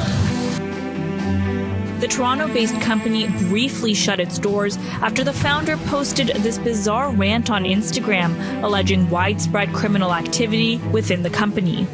The 2.01 2.09
Toronto 2.09 2.49
based 2.49 2.81
company 2.81 3.29
briefly 3.47 3.93
shut 3.93 4.19
its 4.19 4.37
doors 4.37 4.75
after 4.99 5.23
the 5.23 5.31
founder 5.31 5.77
posted 5.77 6.27
this 6.43 6.57
bizarre 6.57 7.09
rant 7.09 7.49
on 7.49 7.63
Instagram 7.63 8.63
alleging 8.63 9.09
widespread 9.09 9.71
criminal 9.71 10.13
activity 10.13 10.75
within 10.91 11.23
the 11.23 11.29
company. 11.29 11.87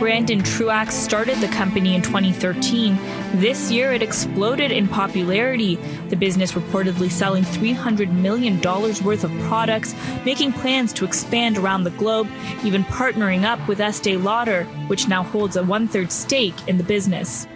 Brandon 0.00 0.42
Truaxe 0.42 0.94
started 0.94 1.36
the 1.40 1.48
company 1.48 1.94
in 1.94 2.00
2013. 2.00 2.96
This 3.34 3.70
year, 3.70 3.92
it 3.92 4.00
exploded 4.00 4.72
in 4.72 4.88
popularity, 4.88 5.76
the 6.08 6.16
business 6.16 6.52
reportedly 6.52 7.10
selling 7.10 7.44
$300 7.44 8.10
million 8.10 8.58
worth 8.62 9.24
of 9.24 9.30
products, 9.40 9.94
making 10.24 10.54
plans 10.54 10.94
to 10.94 11.04
expand 11.04 11.58
around 11.58 11.84
the 11.84 11.90
globe, 11.90 12.28
even 12.64 12.82
partnering 12.84 13.44
up 13.44 13.68
with 13.68 13.78
Estee 13.78 14.16
Lauder, 14.16 14.64
which 14.86 15.06
now 15.06 15.22
holds 15.22 15.56
a 15.56 15.62
one 15.62 15.86
third 15.86 16.10
stake 16.10 16.56
in 16.66 16.78
the 16.78 16.82
business. 16.82 17.46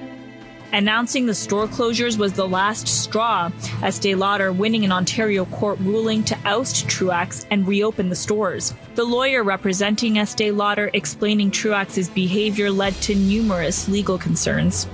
Announcing 0.75 1.27
the 1.27 1.35
store 1.37 1.69
closures 1.69 2.19
was 2.19 2.33
the 2.33 2.49
last 2.49 2.89
straw, 2.89 3.49
Estee 3.81 4.17
Lauder 4.17 4.53
winning 4.53 4.85
an 4.85 4.91
Ontario 4.91 5.45
court 5.45 5.79
ruling 5.79 6.25
to 6.25 6.37
oust 6.45 6.89
Truaxe 6.89 7.47
and 7.53 7.69
reopen 7.69 8.09
the 8.09 8.17
stores. 8.17 8.75
The 8.97 9.05
lawyer 9.05 9.45
representing 9.45 10.19
Estee 10.19 10.51
Lauder 10.51 10.91
explaining 10.93 11.53
Truaxe's 11.53 12.09
behavior 12.09 12.73
led 12.73 12.93
to 13.03 13.15
numerous 13.15 13.89
legal 13.89 14.19
concerns. 14.19 14.89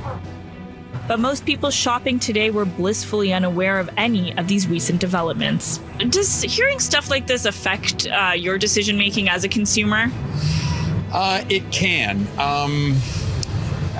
But 1.08 1.18
most 1.18 1.46
people 1.46 1.70
shopping 1.70 2.18
today 2.18 2.50
were 2.50 2.66
blissfully 2.66 3.32
unaware 3.32 3.78
of 3.78 3.88
any 3.96 4.36
of 4.36 4.48
these 4.48 4.68
recent 4.68 5.00
developments. 5.00 5.78
Does 6.10 6.42
hearing 6.42 6.78
stuff 6.78 7.08
like 7.08 7.26
this 7.26 7.46
affect 7.46 8.06
uh, 8.06 8.32
your 8.36 8.58
decision 8.58 8.98
making 8.98 9.30
as 9.30 9.44
a 9.44 9.48
consumer? 9.48 10.08
Uh, 11.10 11.42
it 11.48 11.72
can. 11.72 12.28
Um 12.38 13.00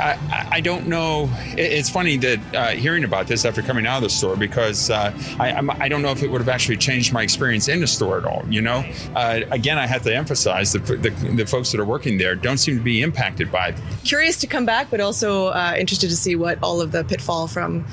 I, 0.00 0.48
I, 0.52 0.60
don't 0.60 0.86
know. 0.86 1.28
It's 1.56 1.90
funny 1.90 2.16
that 2.18 2.54
uh, 2.54 2.68
hearing 2.68 3.04
about 3.04 3.26
this 3.26 3.44
after 3.44 3.62
coming 3.62 3.86
out 3.86 3.98
of 3.98 4.02
the 4.04 4.10
store 4.10 4.36
because 4.36 4.90
uh, 4.90 5.12
I, 5.38 5.60
I, 5.78 5.88
don't 5.88 6.02
know 6.02 6.10
if 6.10 6.22
it 6.22 6.30
would 6.30 6.40
have 6.40 6.48
actually 6.48 6.78
changed 6.78 7.12
my 7.12 7.22
experience 7.22 7.68
in 7.68 7.80
the 7.80 7.86
store 7.86 8.18
at 8.18 8.24
all. 8.24 8.44
You 8.48 8.62
know, 8.62 8.84
uh, 9.14 9.40
again, 9.50 9.78
I 9.78 9.86
have 9.86 10.02
to 10.04 10.14
emphasize 10.14 10.72
the, 10.72 10.78
the, 10.78 11.10
the, 11.10 11.46
folks 11.46 11.70
that 11.72 11.80
are 11.80 11.84
working 11.84 12.18
there 12.18 12.34
don't 12.34 12.58
seem 12.58 12.76
to 12.76 12.82
be 12.82 13.02
impacted 13.02 13.52
by 13.52 13.68
it. 13.68 13.74
Curious 14.04 14.38
to 14.40 14.46
come 14.46 14.64
back, 14.64 14.90
but 14.90 15.00
also 15.00 15.48
uh, 15.48 15.74
interested 15.76 16.08
to 16.10 16.16
see 16.16 16.36
what 16.36 16.62
all 16.62 16.80
of 16.80 16.92
the 16.92 17.04
pitfall 17.04 17.46
from 17.46 17.84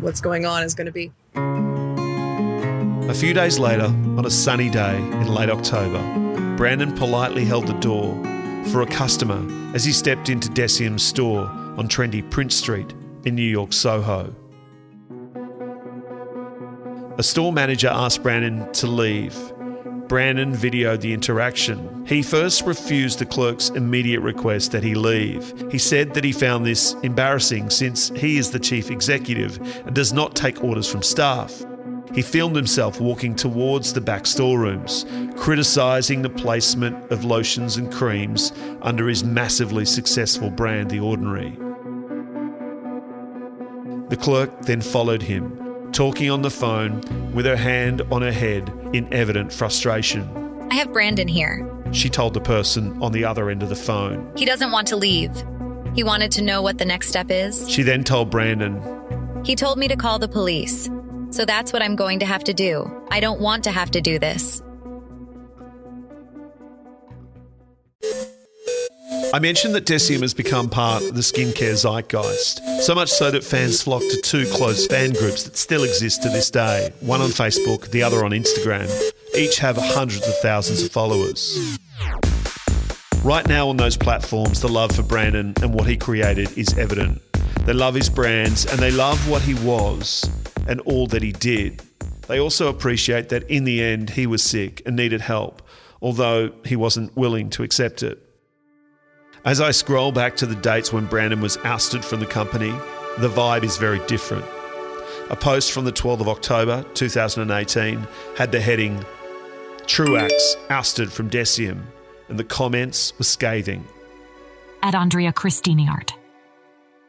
what's 0.00 0.20
going 0.20 0.46
on 0.46 0.62
is 0.62 0.74
going 0.74 0.86
to 0.86 0.92
be. 0.92 1.12
A 3.08 3.14
few 3.14 3.34
days 3.34 3.58
later, 3.58 3.86
on 3.86 4.24
a 4.24 4.30
sunny 4.30 4.70
day 4.70 4.96
in 4.96 5.28
late 5.28 5.50
October, 5.50 6.00
Brandon 6.56 6.92
politely 6.94 7.44
held 7.44 7.66
the 7.66 7.74
door 7.74 8.14
for 8.68 8.82
a 8.82 8.86
customer 8.86 9.46
as 9.74 9.84
he 9.84 9.92
stepped 9.92 10.28
into 10.28 10.48
Deciem's 10.50 11.02
store 11.02 11.46
on 11.76 11.88
trendy 11.88 12.28
Prince 12.30 12.54
Street 12.54 12.94
in 13.24 13.34
New 13.34 13.42
York 13.42 13.72
Soho. 13.72 14.34
A 17.18 17.22
store 17.22 17.52
manager 17.52 17.88
asked 17.88 18.22
Brandon 18.22 18.72
to 18.72 18.86
leave. 18.86 19.36
Brandon 20.08 20.52
videoed 20.52 21.00
the 21.02 21.12
interaction. 21.12 22.04
He 22.06 22.22
first 22.22 22.66
refused 22.66 23.18
the 23.18 23.26
clerk's 23.26 23.68
immediate 23.70 24.20
request 24.20 24.72
that 24.72 24.82
he 24.82 24.94
leave. 24.94 25.70
He 25.70 25.78
said 25.78 26.14
that 26.14 26.24
he 26.24 26.32
found 26.32 26.66
this 26.66 26.94
embarrassing 27.02 27.70
since 27.70 28.08
he 28.16 28.38
is 28.38 28.50
the 28.50 28.58
chief 28.58 28.90
executive 28.90 29.60
and 29.86 29.94
does 29.94 30.12
not 30.12 30.34
take 30.34 30.64
orders 30.64 30.90
from 30.90 31.02
staff. 31.02 31.64
He 32.14 32.22
filmed 32.22 32.56
himself 32.56 33.00
walking 33.00 33.34
towards 33.34 33.92
the 33.92 34.00
back 34.00 34.26
storerooms, 34.26 35.06
criticising 35.36 36.22
the 36.22 36.30
placement 36.30 37.10
of 37.12 37.24
lotions 37.24 37.76
and 37.76 37.92
creams 37.92 38.52
under 38.82 39.08
his 39.08 39.22
massively 39.22 39.84
successful 39.84 40.50
brand, 40.50 40.90
The 40.90 41.00
Ordinary. 41.00 41.56
The 44.08 44.16
clerk 44.16 44.62
then 44.62 44.80
followed 44.80 45.22
him, 45.22 45.90
talking 45.92 46.30
on 46.30 46.42
the 46.42 46.50
phone 46.50 47.00
with 47.32 47.46
her 47.46 47.56
hand 47.56 48.02
on 48.10 48.22
her 48.22 48.32
head 48.32 48.72
in 48.92 49.12
evident 49.12 49.52
frustration. 49.52 50.28
I 50.70 50.74
have 50.74 50.92
Brandon 50.92 51.28
here. 51.28 51.64
She 51.92 52.08
told 52.08 52.34
the 52.34 52.40
person 52.40 53.00
on 53.00 53.12
the 53.12 53.24
other 53.24 53.50
end 53.50 53.62
of 53.62 53.68
the 53.68 53.76
phone. 53.76 54.32
He 54.36 54.44
doesn't 54.44 54.72
want 54.72 54.88
to 54.88 54.96
leave. 54.96 55.32
He 55.94 56.02
wanted 56.02 56.32
to 56.32 56.42
know 56.42 56.60
what 56.60 56.78
the 56.78 56.84
next 56.84 57.08
step 57.08 57.30
is. 57.30 57.68
She 57.70 57.82
then 57.82 58.02
told 58.02 58.30
Brandon. 58.30 58.80
He 59.44 59.54
told 59.54 59.78
me 59.78 59.88
to 59.88 59.96
call 59.96 60.18
the 60.18 60.28
police. 60.28 60.88
So 61.30 61.44
that's 61.44 61.72
what 61.72 61.82
I'm 61.82 61.94
going 61.96 62.18
to 62.20 62.26
have 62.26 62.44
to 62.44 62.52
do. 62.52 62.90
I 63.10 63.20
don't 63.20 63.40
want 63.40 63.64
to 63.64 63.70
have 63.70 63.90
to 63.92 64.00
do 64.00 64.18
this. 64.18 64.62
I 69.32 69.38
mentioned 69.38 69.76
that 69.76 69.86
Deciem 69.86 70.22
has 70.22 70.34
become 70.34 70.68
part 70.68 71.04
of 71.04 71.14
the 71.14 71.20
skincare 71.20 71.74
zeitgeist, 71.74 72.82
so 72.82 72.96
much 72.96 73.10
so 73.10 73.30
that 73.30 73.44
fans 73.44 73.80
flock 73.80 74.02
to 74.02 74.20
two 74.22 74.44
close 74.46 74.88
fan 74.88 75.12
groups 75.12 75.44
that 75.44 75.56
still 75.56 75.84
exist 75.84 76.24
to 76.24 76.28
this 76.30 76.50
day 76.50 76.92
one 76.98 77.20
on 77.20 77.30
Facebook, 77.30 77.92
the 77.92 78.02
other 78.02 78.24
on 78.24 78.32
Instagram. 78.32 78.90
Each 79.36 79.58
have 79.58 79.76
hundreds 79.76 80.26
of 80.26 80.36
thousands 80.38 80.82
of 80.82 80.90
followers. 80.90 81.78
Right 83.22 83.46
now, 83.46 83.68
on 83.68 83.76
those 83.76 83.96
platforms, 83.96 84.62
the 84.62 84.68
love 84.68 84.90
for 84.96 85.04
Brandon 85.04 85.54
and 85.62 85.74
what 85.74 85.86
he 85.86 85.96
created 85.96 86.58
is 86.58 86.76
evident. 86.76 87.22
They 87.66 87.72
love 87.72 87.94
his 87.94 88.08
brands 88.08 88.66
and 88.66 88.80
they 88.80 88.90
love 88.90 89.28
what 89.28 89.42
he 89.42 89.54
was 89.54 90.28
and 90.70 90.80
all 90.82 91.06
that 91.08 91.22
he 91.22 91.32
did. 91.32 91.82
They 92.28 92.38
also 92.38 92.68
appreciate 92.68 93.28
that 93.30 93.42
in 93.50 93.64
the 93.64 93.82
end 93.82 94.10
he 94.10 94.26
was 94.26 94.42
sick 94.42 94.80
and 94.86 94.94
needed 94.94 95.20
help, 95.20 95.60
although 96.00 96.52
he 96.64 96.76
wasn't 96.76 97.14
willing 97.16 97.50
to 97.50 97.64
accept 97.64 98.02
it. 98.04 98.24
As 99.44 99.60
I 99.60 99.72
scroll 99.72 100.12
back 100.12 100.36
to 100.36 100.46
the 100.46 100.54
dates 100.54 100.92
when 100.92 101.06
Brandon 101.06 101.40
was 101.40 101.56
ousted 101.58 102.04
from 102.04 102.20
the 102.20 102.26
company, 102.26 102.70
the 103.18 103.28
vibe 103.28 103.64
is 103.64 103.78
very 103.78 103.98
different. 104.06 104.44
A 105.28 105.36
post 105.36 105.72
from 105.72 105.84
the 105.84 105.92
12th 105.92 106.20
of 106.20 106.28
October 106.28 106.84
2018 106.94 108.06
had 108.36 108.52
the 108.52 108.60
heading 108.60 109.04
Truaxe 109.86 110.56
ousted 110.68 111.10
from 111.10 111.28
Deciem, 111.28 111.82
and 112.28 112.38
the 112.38 112.44
comments 112.44 113.12
were 113.18 113.24
scathing. 113.24 113.84
At 114.82 114.94
Andrea 114.94 115.32
Christini 115.32 115.88
Art. 115.88 116.14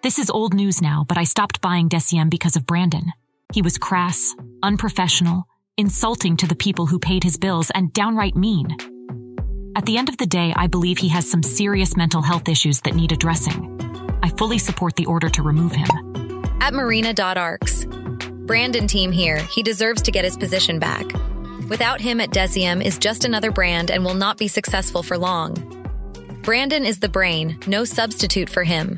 This 0.01 0.17
is 0.17 0.31
old 0.31 0.55
news 0.55 0.81
now, 0.81 1.05
but 1.07 1.19
I 1.19 1.25
stopped 1.25 1.61
buying 1.61 1.89
Deciem 1.89 2.31
because 2.31 2.55
of 2.55 2.65
Brandon. 2.65 3.13
He 3.53 3.61
was 3.61 3.77
crass, 3.77 4.33
unprofessional, 4.63 5.45
insulting 5.77 6.37
to 6.37 6.47
the 6.47 6.55
people 6.55 6.85
who 6.85 6.99
paid 6.99 7.23
his 7.23 7.37
bills, 7.37 7.69
and 7.71 7.91
downright 7.91 8.35
mean. 8.35 8.75
At 9.75 9.85
the 9.85 9.97
end 9.97 10.09
of 10.09 10.17
the 10.17 10.25
day, 10.25 10.53
I 10.55 10.67
believe 10.67 10.97
he 10.97 11.09
has 11.09 11.29
some 11.29 11.43
serious 11.43 11.97
mental 11.97 12.21
health 12.21 12.47
issues 12.47 12.81
that 12.81 12.95
need 12.95 13.11
addressing. 13.11 14.19
I 14.23 14.29
fully 14.29 14.57
support 14.57 14.95
the 14.95 15.05
order 15.05 15.29
to 15.29 15.41
remove 15.41 15.73
him. 15.73 15.87
At 16.61 16.73
marina.arcs. 16.73 17.85
Brandon 18.45 18.87
team 18.87 19.11
here, 19.11 19.37
he 19.37 19.63
deserves 19.63 20.01
to 20.03 20.11
get 20.11 20.25
his 20.25 20.37
position 20.37 20.79
back. 20.79 21.05
Without 21.69 22.01
him 22.01 22.21
at 22.21 22.31
Deciem 22.31 22.83
is 22.83 22.97
just 22.97 23.25
another 23.25 23.51
brand 23.51 23.91
and 23.91 24.03
will 24.03 24.13
not 24.13 24.37
be 24.37 24.47
successful 24.47 25.03
for 25.03 25.17
long. 25.17 25.55
Brandon 26.43 26.85
is 26.85 26.99
the 26.99 27.09
brain, 27.09 27.57
no 27.67 27.83
substitute 27.83 28.49
for 28.49 28.63
him. 28.63 28.97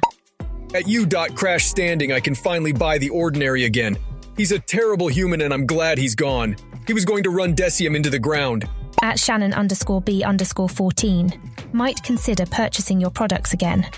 At 0.73 0.87
U. 0.87 1.07
Crash 1.07 1.65
Standing, 1.65 2.11
I 2.11 2.19
can 2.19 2.35
finally 2.35 2.71
buy 2.71 2.97
the 2.97 3.09
ordinary 3.09 3.65
again. 3.65 3.97
He's 4.35 4.51
a 4.51 4.59
terrible 4.59 5.07
human 5.07 5.41
and 5.41 5.53
I'm 5.53 5.65
glad 5.65 5.97
he's 5.97 6.15
gone. 6.15 6.55
He 6.87 6.93
was 6.93 7.05
going 7.05 7.23
to 7.23 7.29
run 7.29 7.55
Deciem 7.55 7.95
into 7.95 8.09
the 8.09 8.19
ground. 8.19 8.67
At 9.01 9.19
Shannon 9.19 9.53
underscore 9.53 10.01
B 10.01 10.23
underscore 10.23 10.69
14, 10.69 11.39
might 11.71 12.01
consider 12.03 12.45
purchasing 12.45 12.99
your 12.99 13.11
products 13.11 13.53
again. 13.53 13.89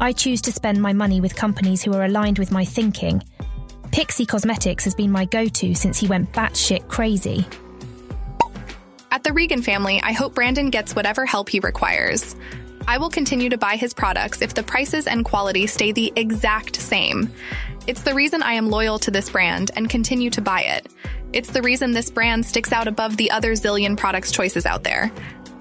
I 0.00 0.12
choose 0.12 0.40
to 0.42 0.52
spend 0.52 0.80
my 0.80 0.92
money 0.92 1.20
with 1.20 1.34
companies 1.34 1.82
who 1.82 1.92
are 1.92 2.04
aligned 2.04 2.38
with 2.38 2.52
my 2.52 2.64
thinking. 2.64 3.22
Pixie 3.90 4.26
Cosmetics 4.26 4.84
has 4.84 4.94
been 4.94 5.10
my 5.10 5.24
go 5.24 5.46
to 5.48 5.74
since 5.74 5.98
he 5.98 6.06
went 6.06 6.32
batshit 6.32 6.88
crazy. 6.88 7.46
At 9.10 9.24
the 9.24 9.32
Regan 9.32 9.62
family, 9.62 10.00
I 10.02 10.12
hope 10.12 10.34
Brandon 10.34 10.70
gets 10.70 10.94
whatever 10.94 11.26
help 11.26 11.48
he 11.48 11.60
requires. 11.60 12.36
I 12.86 12.96
will 12.96 13.10
continue 13.10 13.48
to 13.50 13.58
buy 13.58 13.76
his 13.76 13.92
products 13.92 14.40
if 14.40 14.54
the 14.54 14.62
prices 14.62 15.06
and 15.06 15.24
quality 15.24 15.66
stay 15.66 15.92
the 15.92 16.12
exact 16.16 16.76
same. 16.76 17.30
It's 17.88 18.02
the 18.02 18.12
reason 18.12 18.42
I 18.42 18.52
am 18.52 18.68
loyal 18.68 18.98
to 18.98 19.10
this 19.10 19.30
brand 19.30 19.70
and 19.74 19.88
continue 19.88 20.28
to 20.32 20.42
buy 20.42 20.60
it. 20.60 20.92
It's 21.32 21.52
the 21.52 21.62
reason 21.62 21.92
this 21.92 22.10
brand 22.10 22.44
sticks 22.44 22.70
out 22.70 22.86
above 22.86 23.16
the 23.16 23.30
other 23.30 23.52
zillion 23.52 23.96
products 23.96 24.30
choices 24.30 24.66
out 24.66 24.84
there. 24.84 25.10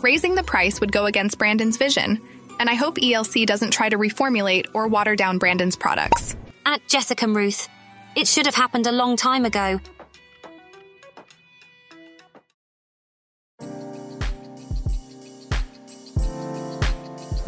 Raising 0.01 0.35
the 0.35 0.43
price 0.43 0.81
would 0.81 0.91
go 0.91 1.05
against 1.05 1.37
Brandon's 1.37 1.77
vision, 1.77 2.21
and 2.59 2.69
I 2.69 2.73
hope 2.73 2.97
ELC 2.97 3.45
doesn't 3.45 3.71
try 3.71 3.87
to 3.87 3.97
reformulate 3.97 4.67
or 4.73 4.89
water 4.89 5.15
down 5.15 5.37
Brandon's 5.37 5.77
products. 5.77 6.35
At 6.65 6.85
Jessica 6.89 7.29
Ruth, 7.29 7.69
it 8.17 8.27
should 8.27 8.45
have 8.45 8.55
happened 8.55 8.87
a 8.87 8.91
long 8.91 9.15
time 9.15 9.45
ago. 9.45 9.79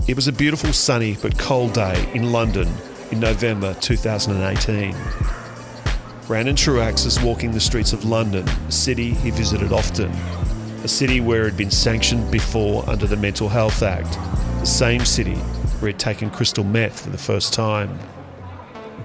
It 0.08 0.16
was 0.16 0.30
a 0.30 0.32
beautiful 0.32 0.72
sunny 0.72 1.18
but 1.22 1.38
cold 1.38 1.74
day 1.74 2.10
in 2.14 2.32
London 2.32 2.74
in 3.12 3.20
November 3.20 3.74
2018. 3.76 4.96
Brandon 6.28 6.56
Truaxe 6.56 7.06
is 7.06 7.20
walking 7.20 7.52
the 7.52 7.60
streets 7.60 7.92
of 7.92 8.06
London, 8.06 8.48
a 8.48 8.72
city 8.72 9.12
he 9.16 9.32
visited 9.32 9.72
often, 9.72 10.12
a 10.84 10.88
city 10.88 11.20
where 11.20 11.46
he'd 11.46 11.58
been 11.58 11.72
sanctioned 11.72 12.30
before 12.32 12.88
under 12.88 13.08
the 13.08 13.18
Mental 13.18 13.50
Health 13.50 13.82
Act, 13.82 14.12
the 14.60 14.66
same 14.66 15.04
city 15.06 15.36
where 15.80 15.92
he'd 15.92 16.00
taken 16.00 16.30
crystal 16.30 16.64
meth 16.64 17.02
for 17.02 17.10
the 17.10 17.18
first 17.18 17.54
time. 17.54 17.98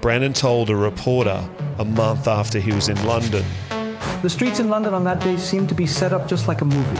Brandon 0.01 0.33
told 0.33 0.69
a 0.69 0.75
reporter 0.75 1.49
a 1.79 1.85
month 1.85 2.27
after 2.27 2.59
he 2.59 2.71
was 2.71 2.89
in 2.89 3.05
London. 3.05 3.43
The 4.21 4.29
streets 4.29 4.59
in 4.59 4.69
London 4.69 4.93
on 4.93 5.03
that 5.05 5.19
day 5.19 5.37
seemed 5.37 5.69
to 5.69 5.75
be 5.75 5.87
set 5.87 6.13
up 6.13 6.27
just 6.27 6.47
like 6.47 6.61
a 6.61 6.65
movie. 6.65 6.99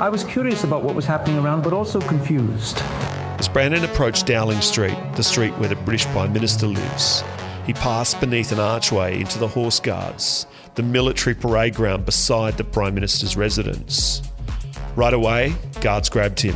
I 0.00 0.08
was 0.08 0.24
curious 0.24 0.64
about 0.64 0.82
what 0.82 0.94
was 0.94 1.04
happening 1.04 1.38
around, 1.38 1.62
but 1.62 1.72
also 1.72 2.00
confused. 2.00 2.82
As 3.40 3.48
Brandon 3.48 3.82
approached 3.84 4.26
Downing 4.26 4.60
Street, 4.60 4.98
the 5.14 5.22
street 5.22 5.52
where 5.52 5.70
the 5.70 5.74
British 5.74 6.04
Prime 6.08 6.30
Minister 6.30 6.66
lives, 6.66 7.24
he 7.64 7.72
passed 7.72 8.20
beneath 8.20 8.52
an 8.52 8.60
archway 8.60 9.18
into 9.18 9.38
the 9.38 9.48
Horse 9.48 9.80
Guards, 9.80 10.46
the 10.74 10.82
military 10.82 11.34
parade 11.34 11.74
ground 11.74 12.04
beside 12.04 12.58
the 12.58 12.64
Prime 12.64 12.94
Minister's 12.94 13.38
residence. 13.38 14.20
Right 14.94 15.14
away, 15.14 15.54
guards 15.80 16.10
grabbed 16.10 16.38
him. 16.38 16.54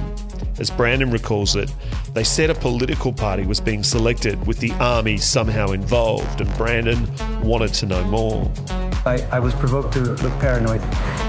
As 0.59 0.69
Brandon 0.69 1.11
recalls 1.11 1.57
it, 1.57 1.73
they 2.13 2.23
said 2.23 2.51
a 2.51 2.55
political 2.55 3.15
party 3.15 3.47
was 3.47 3.63
being 3.63 3.83
selected 3.83 4.47
with 4.47 4.59
the 4.59 4.73
army 4.73 5.17
somehow 5.17 5.69
involved, 5.69 6.43
and 6.43 6.55
Brandon 6.59 7.09
wanted 7.43 7.73
to 7.73 7.87
know 7.87 8.05
more. 8.05 8.53
I, 9.07 9.27
I 9.33 9.39
was 9.39 9.55
provoked 9.55 9.95
to 9.95 10.01
look 10.01 10.39
paranoid, 10.39 10.83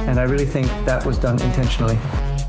and 0.09 0.19
I 0.19 0.23
really 0.23 0.45
think 0.45 0.67
that 0.83 1.05
was 1.05 1.17
done 1.17 1.41
intentionally. 1.41 1.97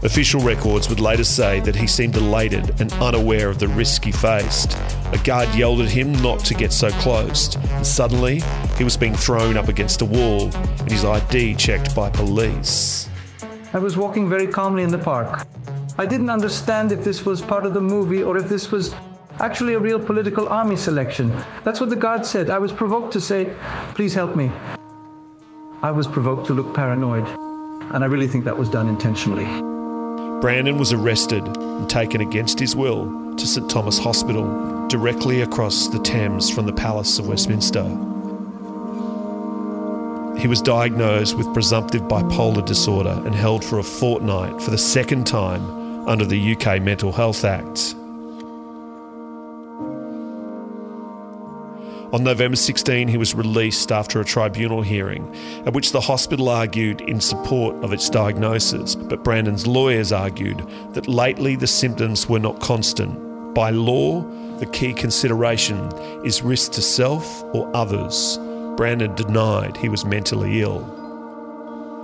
Official 0.07 0.40
records 0.40 0.88
would 0.88 1.01
later 1.01 1.25
say 1.25 1.59
that 1.61 1.75
he 1.75 1.88
seemed 1.88 2.14
elated 2.14 2.81
and 2.81 2.92
unaware 2.95 3.49
of 3.49 3.59
the 3.59 3.66
risk 3.66 4.05
he 4.05 4.12
faced. 4.12 4.79
A 5.12 5.19
guard 5.25 5.53
yelled 5.53 5.81
at 5.81 5.90
him 5.90 6.12
not 6.23 6.38
to 6.45 6.55
get 6.55 6.73
so 6.73 6.90
close, 6.90 7.57
and 7.57 7.85
suddenly 7.85 8.40
he 8.79 8.85
was 8.85 8.97
being 8.97 9.16
thrown 9.16 9.57
up 9.57 9.66
against 9.66 10.03
a 10.03 10.05
wall 10.05 10.55
and 10.55 10.92
his 10.92 11.05
ID 11.05 11.57
checked 11.57 11.92
by 11.97 12.09
police. 12.09 13.09
I 13.73 13.81
was 13.81 13.97
walking 13.97 14.29
very 14.29 14.47
calmly 14.47 14.85
in 14.85 14.92
the 14.92 14.99
park. 14.99 15.45
I 15.99 16.07
didn't 16.07 16.31
understand 16.31 16.92
if 16.92 17.03
this 17.03 17.27
was 17.27 17.42
part 17.42 17.66
of 17.66 17.75
the 17.75 17.81
movie 17.81 18.23
or 18.23 18.37
if 18.37 18.49
this 18.49 18.71
was 18.71 18.95
actually 19.40 19.75
a 19.75 19.81
real 19.81 19.99
political 19.99 20.49
army 20.49 20.77
selection. 20.77 21.37
That's 21.64 21.81
what 21.81 21.90
the 21.90 21.97
guard 21.97 22.25
said. 22.25 22.49
I 22.49 22.61
was 22.61 22.71
provoked 22.71 23.12
to 23.14 23.21
say, 23.21 23.53
please 23.97 24.14
help 24.14 24.37
me. 24.37 24.53
I 25.83 25.90
was 25.90 26.07
provoked 26.07 26.47
to 26.47 26.55
look 26.55 26.73
paranoid, 26.77 27.27
and 27.92 28.05
I 28.05 28.07
really 28.07 28.29
think 28.29 28.45
that 28.45 28.57
was 28.57 28.71
done 28.71 28.88
intentionally. 28.88 29.75
Brandon 30.40 30.79
was 30.79 30.92
arrested 30.92 31.44
and 31.57 31.88
taken 31.88 32.20
against 32.20 32.61
his 32.61 32.77
will 32.77 33.35
to 33.37 33.46
St 33.46 33.70
Thomas 33.70 33.99
Hospital, 33.99 34.87
directly 34.88 35.40
across 35.40 35.88
the 35.88 35.99
Thames 36.01 36.51
from 36.51 36.66
the 36.66 36.72
Palace 36.72 37.18
of 37.18 37.27
Westminster. 37.27 37.85
He 40.38 40.49
was 40.49 40.61
diagnosed 40.61 41.37
with 41.37 41.53
presumptive 41.55 42.03
bipolar 42.03 42.64
disorder 42.64 43.22
and 43.25 43.35
held 43.35 43.64
for 43.64 43.79
a 43.79 43.83
fortnight 43.83 44.61
for 44.61 44.70
the 44.70 44.79
second 44.79 45.27
time 45.27 46.07
under 46.07 46.25
the 46.25 46.55
UK 46.55 46.83
Mental 46.83 47.12
Health 47.12 47.44
Act. 47.44 47.94
On 52.16 52.24
November 52.24 52.57
16, 52.57 53.09
he 53.09 53.18
was 53.18 53.35
released 53.35 53.92
after 53.92 54.22
a 54.22 54.24
tribunal 54.24 54.81
hearing, 54.81 55.37
at 55.66 55.74
which 55.74 55.92
the 55.92 56.00
hospital 56.00 56.48
argued 56.48 57.02
in 57.02 57.20
support 57.20 57.76
of 57.85 57.92
its 57.92 58.09
diagnosis, 58.09 58.94
but 58.94 59.22
Brandon's 59.22 59.66
lawyers 59.66 60.12
argued 60.12 60.66
that 60.94 61.09
lately 61.09 61.57
the 61.57 61.66
symptoms 61.66 62.26
were 62.26 62.38
not 62.38 62.59
constant. 62.59 63.55
By 63.55 63.68
law, 63.68 64.22
the 64.57 64.64
key 64.64 64.94
consideration 64.94 65.92
is 66.24 66.40
risk 66.40 66.72
to 66.72 66.81
self 66.81 67.42
or 67.52 67.70
others. 67.76 68.38
Brandon 68.79 69.14
denied 69.14 69.76
he 69.76 69.90
was 69.90 70.07
mentally 70.07 70.62
ill. 70.62 71.06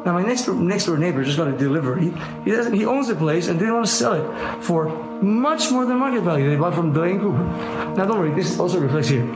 Now 0.05 0.15
my 0.15 0.23
next 0.23 0.49
next 0.49 0.87
door 0.87 0.99
neighbor 0.99 1.23
just 1.23 1.37
got 1.37 1.47
a 1.47 1.57
delivery. 1.57 2.13
He 2.45 2.51
doesn't. 2.51 2.75
He 2.75 2.85
owns 2.85 3.07
the 3.07 3.15
place 3.15 3.47
and 3.49 3.59
didn't 3.59 3.75
want 3.75 3.87
to 3.87 3.93
sell 3.93 4.15
it 4.15 4.65
for 4.65 4.89
much 5.23 5.71
more 5.71 5.87
than 5.87 5.99
market 5.99 6.23
value. 6.23 6.51
They 6.51 6.57
bought 6.57 6.75
from 6.75 6.93
Delaney 6.93 7.21
Cooper. 7.21 7.45
Now 7.97 8.07
don't 8.07 8.19
worry, 8.19 8.35
this 8.35 8.59
also 8.59 8.81
reflects 8.81 9.09
here. 9.09 9.27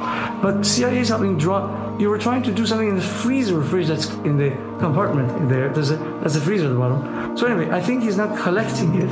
But 0.43 0.67
CIA 0.67 0.99
is 0.99 1.09
helping 1.09 1.39
draw. 1.39 1.97
You 1.99 2.11
were 2.11 2.19
trying 2.19 2.43
to 2.43 2.53
do 2.53 2.67
something 2.67 2.89
in 2.89 2.97
the 2.97 3.09
freezer 3.23 3.63
fridge 3.63 3.87
that's 3.87 4.09
in 4.29 4.37
the 4.39 4.51
compartment 4.81 5.49
there. 5.49 5.69
There's 5.69 5.91
a 5.91 5.97
that's 6.21 6.35
a 6.35 6.41
freezer 6.41 6.67
at 6.67 6.73
the 6.73 6.79
bottom. 6.79 7.37
So 7.37 7.47
anyway, 7.47 7.71
I 7.71 7.81
think 7.81 8.03
he's 8.03 8.17
not 8.17 8.37
collecting 8.37 8.95
it 8.97 9.11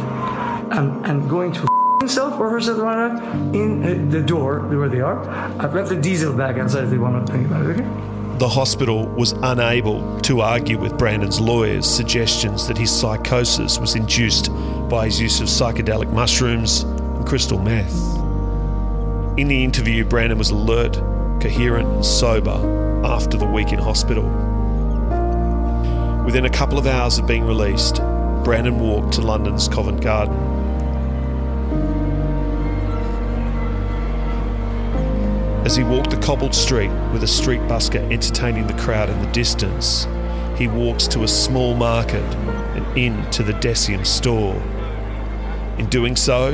and, 0.76 1.06
and 1.06 1.30
going 1.30 1.52
to 1.52 1.68
himself 2.00 2.38
or 2.40 2.50
herself 2.50 2.78
in 3.54 3.82
uh, 3.82 4.10
the 4.10 4.20
door 4.20 4.60
where 4.68 4.88
they 4.88 5.00
are. 5.00 5.20
I've 5.60 5.74
left 5.74 5.88
the 5.88 5.96
diesel 5.96 6.34
bag 6.34 6.58
outside 6.58 6.84
if 6.84 6.90
they 6.90 6.98
want 6.98 7.26
to 7.26 7.32
think 7.32 7.46
about 7.46 7.64
it. 7.66 7.80
Okay 7.80 8.13
the 8.38 8.48
hospital 8.48 9.06
was 9.06 9.32
unable 9.42 10.20
to 10.22 10.40
argue 10.40 10.78
with 10.78 10.98
Brandon's 10.98 11.40
lawyers' 11.40 11.86
suggestions 11.86 12.66
that 12.66 12.76
his 12.76 12.90
psychosis 12.90 13.78
was 13.78 13.94
induced 13.94 14.50
by 14.88 15.06
his 15.06 15.20
use 15.20 15.40
of 15.40 15.46
psychedelic 15.46 16.12
mushrooms 16.12 16.82
and 16.82 17.26
crystal 17.26 17.58
meth. 17.58 17.94
In 19.38 19.48
the 19.48 19.64
interview, 19.64 20.04
Brandon 20.04 20.38
was 20.38 20.50
alert, 20.50 20.94
coherent, 21.40 21.88
and 21.88 22.04
sober 22.04 23.02
after 23.04 23.36
the 23.36 23.46
week 23.46 23.72
in 23.72 23.78
hospital. 23.78 24.24
Within 26.24 26.46
a 26.46 26.50
couple 26.50 26.78
of 26.78 26.86
hours 26.86 27.18
of 27.18 27.26
being 27.26 27.44
released, 27.44 27.96
Brandon 28.44 28.78
walked 28.80 29.12
to 29.14 29.20
London's 29.20 29.68
Covent 29.68 30.00
Garden. 30.00 30.53
As 35.64 35.74
he 35.74 35.82
walked 35.82 36.10
the 36.10 36.18
cobbled 36.18 36.54
street 36.54 36.90
with 37.10 37.22
a 37.22 37.26
street 37.26 37.60
busker 37.62 38.12
entertaining 38.12 38.66
the 38.66 38.74
crowd 38.74 39.08
in 39.08 39.18
the 39.22 39.32
distance, 39.32 40.06
he 40.58 40.68
walks 40.68 41.08
to 41.08 41.22
a 41.22 41.28
small 41.28 41.74
market 41.74 42.22
and 42.76 42.98
into 42.98 43.42
the 43.42 43.54
Deciem 43.54 44.04
store. 44.04 44.60
In 45.78 45.86
doing 45.86 46.16
so, 46.16 46.52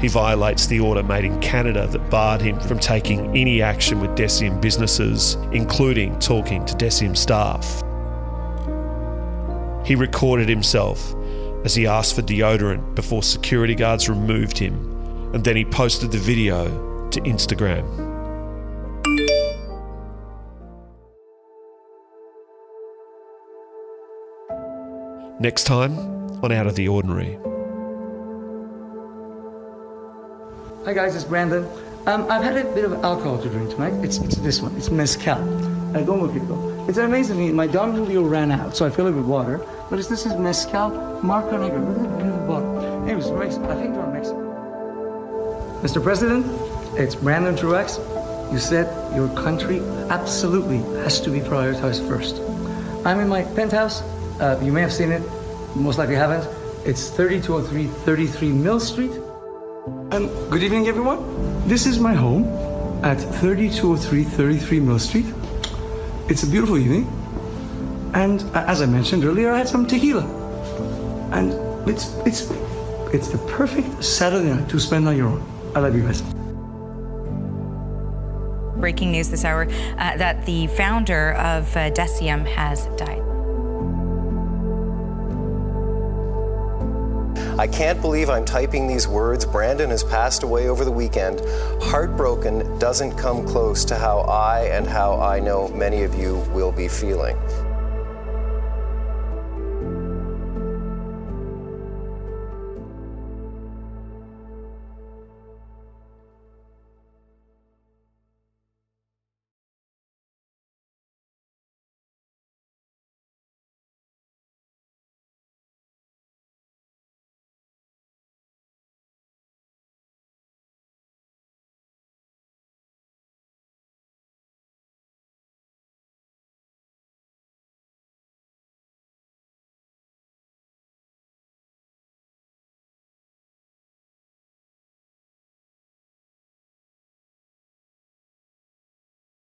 he 0.00 0.06
violates 0.06 0.68
the 0.68 0.78
order 0.78 1.02
made 1.02 1.24
in 1.24 1.40
Canada 1.40 1.88
that 1.88 2.10
barred 2.10 2.42
him 2.42 2.60
from 2.60 2.78
taking 2.78 3.36
any 3.36 3.60
action 3.60 4.00
with 4.00 4.10
Deciem 4.12 4.60
businesses, 4.60 5.34
including 5.50 6.16
talking 6.20 6.64
to 6.66 6.74
Deciem 6.76 7.16
staff. 7.16 7.82
He 9.84 9.96
recorded 9.96 10.48
himself 10.48 11.12
as 11.64 11.74
he 11.74 11.88
asked 11.88 12.14
for 12.14 12.22
deodorant 12.22 12.94
before 12.94 13.24
security 13.24 13.74
guards 13.74 14.08
removed 14.08 14.58
him, 14.58 14.74
and 15.34 15.42
then 15.42 15.56
he 15.56 15.64
posted 15.64 16.12
the 16.12 16.18
video 16.18 16.68
to 17.10 17.20
Instagram. 17.22 18.13
Next 25.40 25.64
time 25.64 25.98
on 26.44 26.52
Out 26.52 26.68
of 26.68 26.76
the 26.76 26.86
Ordinary. 26.86 27.36
Hi 30.84 30.92
guys, 30.92 31.16
it's 31.16 31.24
Brandon. 31.24 31.66
Um, 32.06 32.30
I've 32.30 32.44
had 32.44 32.56
a 32.56 32.72
bit 32.72 32.84
of 32.84 32.92
alcohol 33.02 33.42
to 33.42 33.48
drink 33.48 33.70
tonight. 33.70 33.94
It's, 34.04 34.18
it's 34.18 34.36
this 34.36 34.60
one. 34.60 34.76
It's 34.76 34.90
mezcal. 34.90 35.42
I 35.96 36.04
don't 36.04 36.20
at 36.36 36.36
it 36.36 36.88
It's 36.88 36.98
amazing. 36.98 37.52
My 37.56 37.66
Don 37.66 37.96
Julio 37.96 38.22
ran 38.22 38.52
out, 38.52 38.76
so 38.76 38.86
I 38.86 38.90
fill 38.90 39.08
it 39.08 39.12
with 39.12 39.24
water. 39.24 39.58
But 39.90 39.98
it's, 39.98 40.06
this 40.06 40.24
is 40.24 40.34
mezcal 40.34 40.90
Marca 41.24 41.58
Negra. 41.58 41.80
Look 41.80 41.96
at 41.96 42.10
the 42.12 42.16
beautiful 42.22 42.46
bottle. 42.46 43.08
It 43.08 43.16
was 43.16 43.28
Mexico. 43.32 43.70
I 43.70 43.74
think 43.74 43.94
they're 43.94 44.06
Mexico. 44.06 45.80
Mr. 45.82 46.00
President, 46.00 46.46
it's 46.96 47.16
Brandon 47.16 47.56
Truaxe. 47.56 47.98
You 48.52 48.60
said 48.60 48.86
your 49.16 49.26
country 49.34 49.80
absolutely 50.10 50.78
has 51.02 51.20
to 51.22 51.30
be 51.30 51.40
prioritized 51.40 52.06
first. 52.06 52.36
I'm 53.04 53.18
in 53.18 53.26
my 53.26 53.42
penthouse. 53.42 54.00
Uh, 54.40 54.58
you 54.60 54.72
may 54.72 54.80
have 54.80 54.92
seen 54.92 55.12
it, 55.12 55.22
most 55.76 55.96
likely 55.96 56.16
haven't. 56.16 56.44
It's 56.84 57.08
3203 57.10 57.86
33 58.04 58.52
Mill 58.52 58.80
Street. 58.80 59.12
Um, 60.10 60.26
good 60.50 60.62
evening, 60.62 60.88
everyone. 60.88 61.68
This 61.68 61.86
is 61.86 62.00
my 62.00 62.14
home 62.14 62.44
at 63.04 63.20
3203 63.40 64.24
33 64.24 64.80
Mill 64.80 64.98
Street. 64.98 65.26
It's 66.28 66.42
a 66.42 66.48
beautiful 66.48 66.78
evening. 66.78 67.06
And 68.14 68.42
uh, 68.56 68.64
as 68.66 68.82
I 68.82 68.86
mentioned 68.86 69.24
earlier, 69.24 69.52
I 69.52 69.58
had 69.58 69.68
some 69.68 69.86
tequila. 69.86 70.24
And 71.32 71.52
it's, 71.88 72.14
it's, 72.26 72.50
it's 73.12 73.28
the 73.28 73.38
perfect 73.52 74.02
Saturday 74.02 74.52
night 74.52 74.68
to 74.68 74.80
spend 74.80 75.06
on 75.06 75.16
your 75.16 75.28
own. 75.28 75.72
I 75.76 75.80
love 75.80 75.94
you 75.94 76.02
guys 76.02 76.22
breaking 78.84 79.12
news 79.12 79.30
this 79.30 79.46
hour 79.46 79.62
uh, 79.62 80.16
that 80.18 80.44
the 80.44 80.66
founder 80.66 81.32
of 81.34 81.74
uh, 81.74 81.90
Deciem 81.92 82.44
has 82.44 82.84
died. 82.98 83.33
I 87.56 87.68
can't 87.68 88.00
believe 88.00 88.30
I'm 88.30 88.44
typing 88.44 88.88
these 88.88 89.06
words. 89.06 89.44
Brandon 89.44 89.90
has 89.90 90.02
passed 90.02 90.42
away 90.42 90.66
over 90.68 90.84
the 90.84 90.90
weekend. 90.90 91.40
Heartbroken 91.80 92.78
doesn't 92.80 93.16
come 93.16 93.46
close 93.46 93.84
to 93.84 93.94
how 93.94 94.20
I 94.22 94.62
and 94.64 94.88
how 94.88 95.20
I 95.20 95.38
know 95.38 95.68
many 95.68 96.02
of 96.02 96.16
you 96.16 96.38
will 96.52 96.72
be 96.72 96.88
feeling. 96.88 97.36